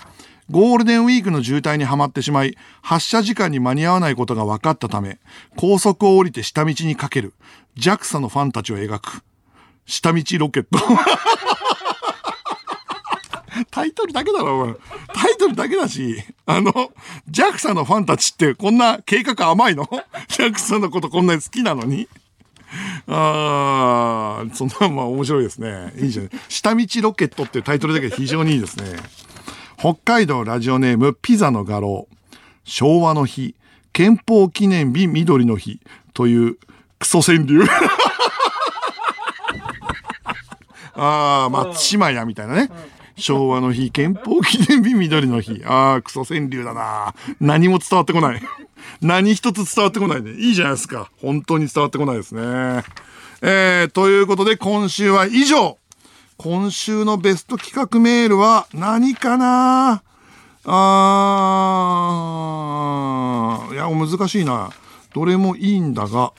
[0.49, 5.19] ゴールデンウィークの渋滞にはまってしまい、発車時間に間に合わないことが分かったため、
[5.57, 7.35] 高速を降りて下道にかける、
[7.77, 9.25] JAXA のファンたちを描く、
[9.87, 10.79] 下道ロケット。
[13.73, 14.75] タイトルだけだろ、お前。
[15.13, 16.73] タイトルだけだし、あの、
[17.29, 19.85] JAXA のファンたちってこんな計画甘いの
[20.31, 22.09] ?JAXA のことこんなに好きなのに？
[23.07, 25.93] ああ、そんな、まあ面白いですね。
[25.97, 26.31] いいじゃん。
[26.49, 28.85] 下道ロケットっていうタイトルだけで非常にいいですね。
[29.77, 32.07] 北海道ラジオネームピザの画廊。
[32.65, 33.55] 昭和の日、
[33.93, 35.81] 憲法記念日緑の日
[36.15, 36.57] という
[36.99, 37.65] クソ川柳。
[40.95, 42.71] ああ、松島屋みたいなね。
[43.21, 45.63] 昭和の日、憲法記念日、緑の日。
[45.65, 47.15] ああ、クソ川柳だな。
[47.41, 48.43] 何も伝わってこない。
[49.01, 50.33] 何一つ伝わってこないね。
[50.33, 51.11] いいじゃないですか。
[51.21, 52.83] 本当に伝わってこないですね。
[53.43, 55.79] えー、ということで今週は以上。
[56.37, 60.03] 今週のベスト企画メールは何かな？
[60.65, 64.71] あー、いや、難しいな。
[65.15, 66.33] どれもいいんだが。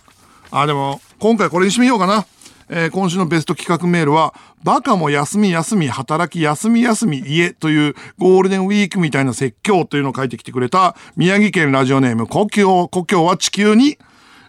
[0.50, 2.26] あ、でも、今回これにしてみようかな。
[2.74, 13.98] えー、今週のベスト企画メールは、バカも休み休み働き休み休み家というゴールデンウィークみたいな説教というのを書いてきてくれた宮城県ラジオネーム故郷、故郷は地球に、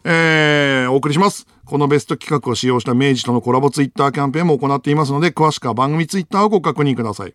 [0.05, 1.49] えー、お送りします。
[1.65, 7.35] このベスト企画を使用した明治とのコラボツイッターキャンペーンも行っていますので、詳しくは番組ツイッターをご確認ください。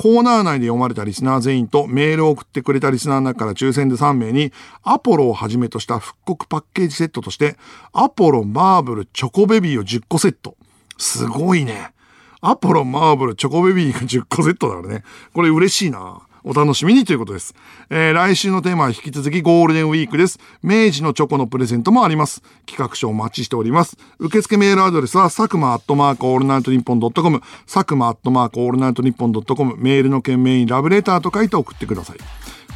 [0.00, 4.50] コーナー内で読まれたリスナー全員とメールを送ってくれたリスナーの中から抽選で3名に、
[4.82, 7.58] アポロをはじめとした復刻パッケージセットとして、
[7.92, 10.56] アポロマーブルチョコベビーを10個セット。
[10.96, 11.92] すごいね。
[12.40, 15.04] アポロマーブルチョコベビーが10個セットだからね。
[15.34, 16.22] これ嬉しいな。
[16.44, 17.54] お楽しみにということです。
[17.90, 20.38] えー、来週のテーマは引き続きゴールデンウィークです。
[20.62, 22.42] 明治のチョコのプレゼントもあります。
[22.66, 23.96] 企画書をお待ちしております。
[24.18, 32.16] 受付メールアドレスは、佐久間アットマークオールナイトニッポンドットコム、佐久間アットマークオールナイトニッポンドットコム、メールの件名にラブレターと書いて送ってください。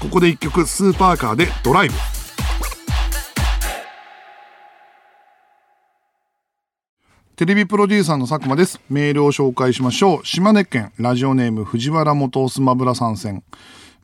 [0.00, 1.94] ここで一曲、スーパーカーでドライブ。
[7.36, 8.80] テレビプロデューサーの佐久間です。
[8.88, 10.24] メールを紹介しましょう。
[10.24, 13.42] 島根県ラジオネーム藤原元スマブラ参戦。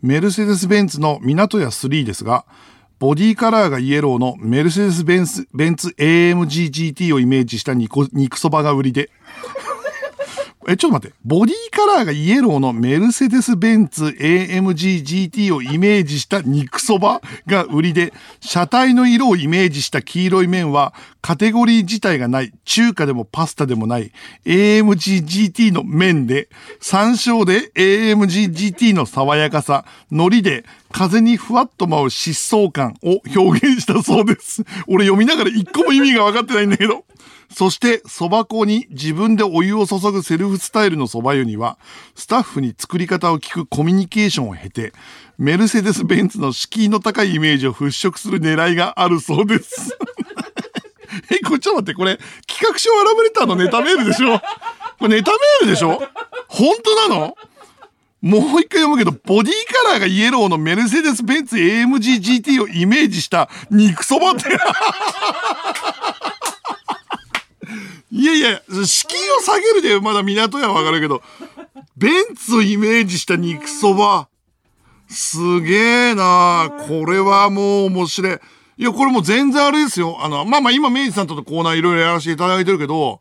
[0.03, 2.45] メルセデス・ベンツの港屋さんですが、
[2.99, 9.11] ボディカラーがイエローのメルセデス・ベンツベンツ AMG GT をイメージした肉そばが売りで、
[10.73, 11.17] え、ちょっと待って。
[11.25, 15.03] ボディカラーがイエローのメルセデス・ベンツ AMG
[15.33, 24.13] GT をイメージした肉そばが売りで、車体の色をイメージした黄色い麺はカテゴリー自体がない、中華でもパスタでもない
[24.45, 26.49] AMG GT の麺で、
[26.81, 34.65] 山椒で AMG GT の爽やかさ、海苔で風にふわっと舞う疾走感を表現したそうです。
[34.87, 37.05] 俺読みながら一個も意味が分かってないんだけど。
[37.53, 41.79] そして、蕎麦粉に自分でお湯を注ぐセルフスタイルの蕎麦湯には、
[42.15, 44.93] スタッフに作り方を聞くコミュニケーションを経て、
[45.39, 49.97] メルセデス・ベンツの敷居の高いイメージを払拭する狙いがあるそうです。
[51.31, 54.39] え、これちょっと待って、これ、企画書はラブレターのネタメールでしょ？
[54.99, 56.01] これネタメールでしょ？
[56.49, 57.37] 本当なの？
[58.23, 59.55] もう一回読むけど、ボディ
[59.85, 64.43] カラーがイエローのメルセデス・ベンツ AMG GT をイメージした肉そばって
[68.13, 71.23] いやいや、敷居を下げるでまだ港屋はわかるけど、
[71.97, 74.29] ベンツをイメージした肉そば。
[75.09, 78.39] すげえなこれはもう面白い。
[78.79, 80.19] いや、これもう全然あれですよ。
[80.21, 83.21] あの、まあまあ今明治さんとのコーナーいろいろやらせていただいてるけど、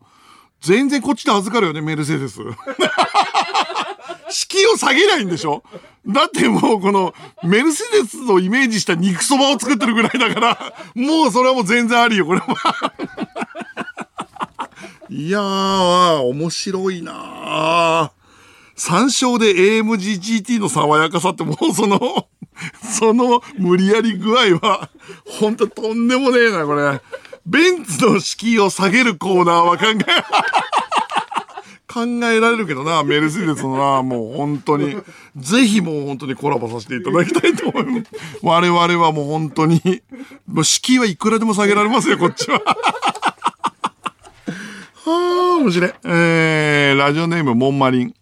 [0.62, 2.40] 全然こっちで預かるよね、メルセデス。
[4.30, 5.64] 敷居を下げないんでしょ？
[6.08, 7.14] だってもうこの
[7.44, 12.94] メルセデスをイメージした肉そばを作ってるぐらいだから、もうそれはもう全然ありよ、これは。
[15.10, 18.20] いやー、面白いなー。
[18.76, 22.28] 山椒で AMGGT の爽やかさってもうその
[22.82, 24.90] その無理やり具合は、
[25.26, 27.02] ほんととんでもねえな、これ。
[27.46, 29.96] ベンツの敷居を下げるコーナーは考え、
[31.92, 34.98] 考えられるけどな、メルセデスのな、もう本当に。
[35.36, 38.12] ぜひもう本当にコラボさせていただきたいと思います。
[38.44, 40.04] 我々はもう本当に、
[40.46, 42.62] もう敷居はいくらでも下げられますよ、こっちは。
[45.10, 45.94] はあ、面白い。
[46.06, 48.14] えー、ラジオネームモンマリン。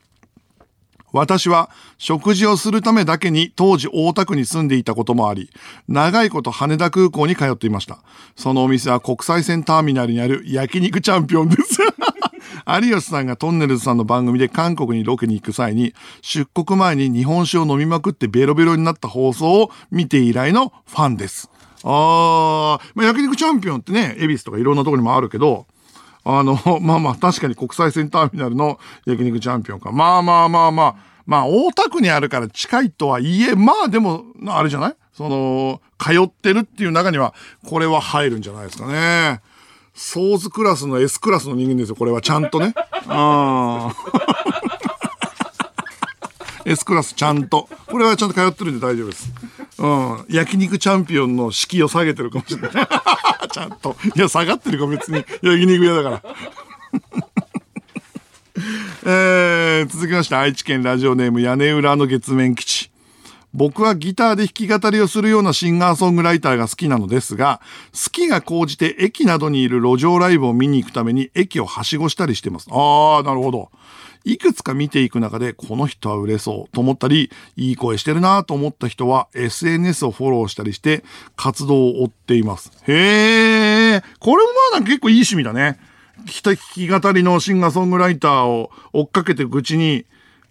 [1.14, 5.50] 私は食事をするためだけに当時大田区に住んでいたこともあり、
[5.88, 8.00] 長いこと羽田空港に通っていました。
[8.36, 11.80] そのお店は国際線ターミナルにある焼肉チャンピオンです。
[12.68, 21.50] 有吉さんがトンネルズさんの番組で韓国にロケに行く際に、出国前に日本酒を飲みまくってベロベロになった放送を見て以来のファンです。
[21.84, 25.66] あー、まあ、焼肉チャンピオンってね、恵比寿とかいろんなとこにもあるけど、
[26.30, 29.92] あの、 まあまあ、確かに国際線ターミナルの焼肉チャンピオンか。
[29.92, 34.96] まあまあまあまあ、まあ、大田区にあるから近いとはいえ、まあでも、あれじゃない？
[35.14, 37.34] その、通ってるっていう中には、
[37.66, 39.42] これは入るんじゃないですかね。
[39.96, 42.74] ソーズクラスの S クラスの人間ですよ、これはちゃんとね。
[43.08, 43.92] あ
[46.66, 47.68] S クラスちゃんと。
[47.88, 49.32] これはちゃんと通ってるんで大丈夫です。
[49.80, 50.26] うん。
[50.30, 52.72] 焼肉チャンピオンの敷居を下げてるかもしれない。
[53.52, 53.96] ちゃんと。
[54.16, 55.24] いや、下がってるか別に。
[55.42, 56.24] 焼肉屋だから。
[59.06, 62.92] えー、続きまして、愛知県ラジオネーム屋根裏の月面基地。
[63.54, 67.62] 僕はギターで弾き語りをするようなシンガーソングライターが好きなのですが、
[67.94, 72.68] 好きが高じて駅などにいる路上ライブを見に行くために駅をはしごしたりしてます。
[72.72, 73.72] ああ、なるほど。
[74.28, 81.06] いくつか見ていく中で、この人は売れそうと思ったり、いい声してるなと思った人は、SNS をフォローしたりして、
[81.38, 82.72] 活動を追っています。
[82.88, 85.80] へえ、これもまあ結構いい趣味だね。
[86.44, 90.06] 弾き語りのシンガーソングライターを追っかけていくうちに、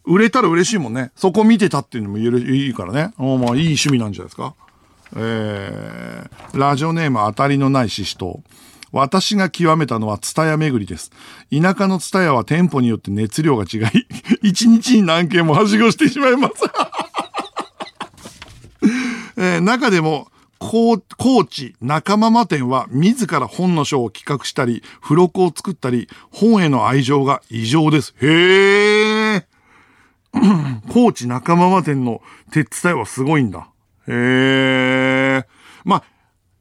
[0.07, 1.11] 売れたら嬉しいもんね。
[1.15, 3.13] そこ見てたっていうのも言える、いいからね。
[3.19, 3.39] まあいい
[3.77, 4.55] 趣味なんじゃないですか。
[5.17, 8.66] えー、ラジオネーム当たりのないシシトウ。
[8.93, 11.11] 私が極めたのはツタヤ巡りです。
[11.51, 14.07] 田舎のツタヤは店舗によって熱量が違い、
[14.49, 16.55] 一日に何件もはしごしてしまいます。
[19.39, 20.29] えー、中でも、
[20.59, 20.99] 高
[21.45, 28.15] 知仲間間店は自ら本の書を企画したり、付録を作ったり、本への愛情が異常です。
[28.21, 29.47] へえ。
[30.93, 33.69] 高知仲間間店の手伝いはすごいんだ。
[34.09, 35.47] へえ。
[35.85, 36.05] まあ、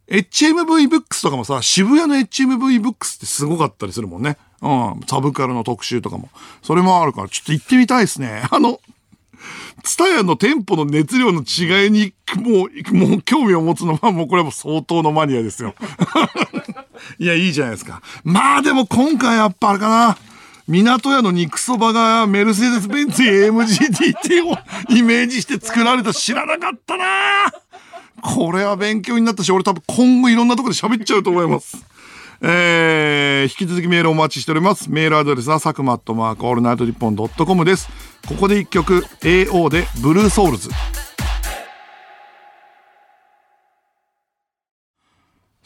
[0.07, 4.37] HMV ブックスとかもさ、渋谷の HMV ブックスってすごかったりするもんね。
[4.61, 5.01] うん。
[5.07, 6.29] サブカルの特集とかも。
[6.61, 8.43] それもあるから、ちょっと行ってみたいですね。
[8.51, 8.79] あの、
[9.83, 15.75] ツタヤの店舗の熱量の違いに、もう、もう興味を持つのは、もうこれはもう相当のマニアですよ。
[17.19, 18.01] いや、いいじゃないですか。
[18.23, 20.17] まあでも今回やっぱあれかな。
[20.67, 24.57] 港屋の肉そばがメルセデス・ベンツ AMG GT を
[24.89, 27.05] イメージして作られた知らなかったな
[28.21, 31.85] これは勉強になったし、俺多分今後いろんなところで喋っちゃうと思います。
[32.41, 34.91] えー、引き続きメールお待ちしております。
[34.91, 37.89] メールアドレスは、佐久間アットマークオールナイトニッポンドットコムです。
[38.27, 40.69] ここで一曲、AO でブルーソウルズ。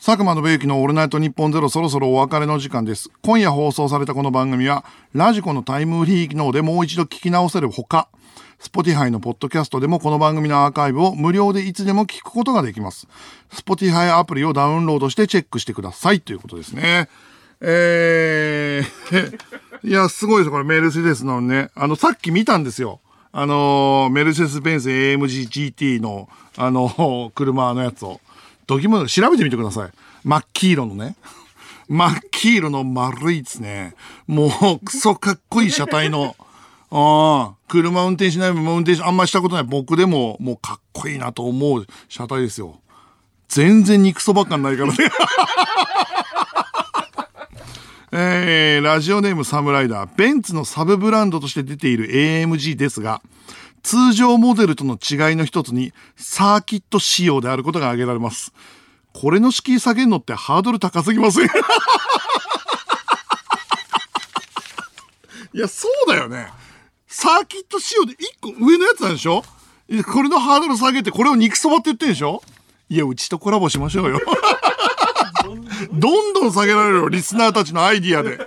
[0.04, 3.10] 佐久間信之のオールナイトニッポンゼロそろそろお別れの時間です。
[3.22, 8.10] 今夜放送されたこの番組は、ラジコのタイムフリー機能でもう一度聞き直せるほか、
[8.62, 13.07] Spotify のポッドキャストでもこの番組のアーカイブを無料でいつでも聞くことができます。
[13.51, 17.10] Spotify アプリをダウンロードしてチェックしてくださいということですね。
[17.62, 19.39] えー、
[19.88, 21.70] いや、すごいですこれメルセデスのね。
[21.74, 22.99] あの、さっき見たんですよ。
[23.32, 28.20] あのメルセデス・ベンス AMG GT の、あの車のやつを。
[28.68, 29.91] ドキュメント調べてみてください。
[30.24, 31.16] 真っ黄色のね。
[31.88, 33.95] 真っ黄色の丸いですね。
[34.28, 34.47] も
[34.82, 36.36] う、クソかっこいい車体の。
[36.91, 42.79] ああ、車運転しないも運転しあんましたことない僕でももうかっこいいなと思う車体ですよ。
[43.47, 44.97] 全然肉そば感ないからね。
[48.11, 50.09] えー、ラジオネームサムライダー。
[50.15, 53.21] ベンツのサブブランドとして出ている AMG ですが、
[53.83, 58.51] 通常モデルとの違いの一つにサーキット仕様であることが挙げられます。
[59.13, 61.49] これの敷居下げるのってハードル高すぎません？
[65.53, 66.47] いや、そうだよね。
[67.12, 69.41] サーキット仕様で1個上のやつなんでしょ？
[70.14, 72.41] これのハードル下げて、これを肉そばって言ってんでしょ？
[72.88, 74.20] いや、うちとコラボしましょうよ。
[75.91, 78.38] どんどん下げられるよ、リスナーたちのアイディアで。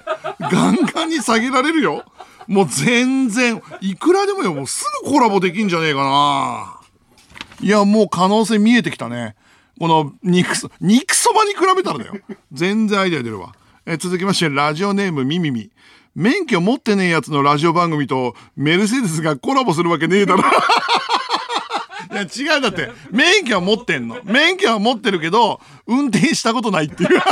[0.41, 2.05] ガンガンに下げられるよ。
[2.47, 6.81] もう全然、いくらでもよ、もうすぐコラボできんじゃねえかな。
[7.61, 9.35] いや、もう可能性見えてきたね。
[9.79, 12.15] この肉そ、肉そばに比べたらだよ。
[12.53, 13.55] 全然アイデア出るわ。
[13.87, 15.71] え続きまして、ラジオネームみみみ。
[16.15, 20.45] 免許持ってねえやつのラジオ番組とメルセデスがコラボするわけねえだろ。
[22.13, 24.19] いや違うだって、免許は持ってんの。
[24.25, 27.09] 免許は持ってるけど、運転したことないっていう。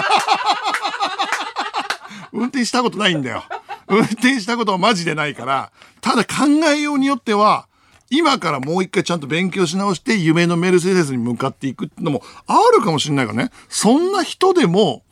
[2.32, 3.44] 運転したことないんだよ。
[3.88, 5.70] 運転したことはマジでないから、
[6.00, 7.66] ただ考えようによっては、
[8.08, 13.50] 今からもう一回ちゃんと勉強し直して夢のメルセデスに向かっていくってのもあるかもしれないからね。
[13.68, 15.02] そんな人でも、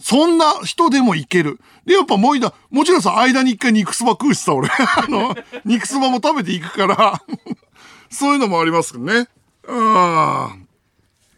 [0.00, 1.60] そんな人でもいける。
[1.84, 4.68] で、やっぱもういだ、もちろんさ、間に一回肉そば食うしさ、俺。
[4.70, 7.20] あの、肉そばも食べていくから
[8.10, 9.28] そういうのもありますけどね。
[9.64, 10.68] うん。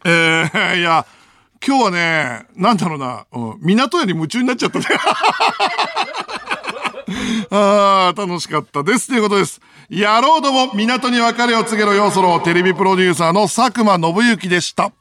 [0.05, 1.05] えー、 いや、
[1.65, 4.85] 今日はね、なんだろうな、うん、港屋に夢中になっちゃったね。
[7.51, 9.07] ああ、楽しかったです。
[9.07, 9.59] ということです。
[9.89, 14.91] やろうども、港に別れを告げろよそろ、テレビプロデューサーの佐久間信之でした。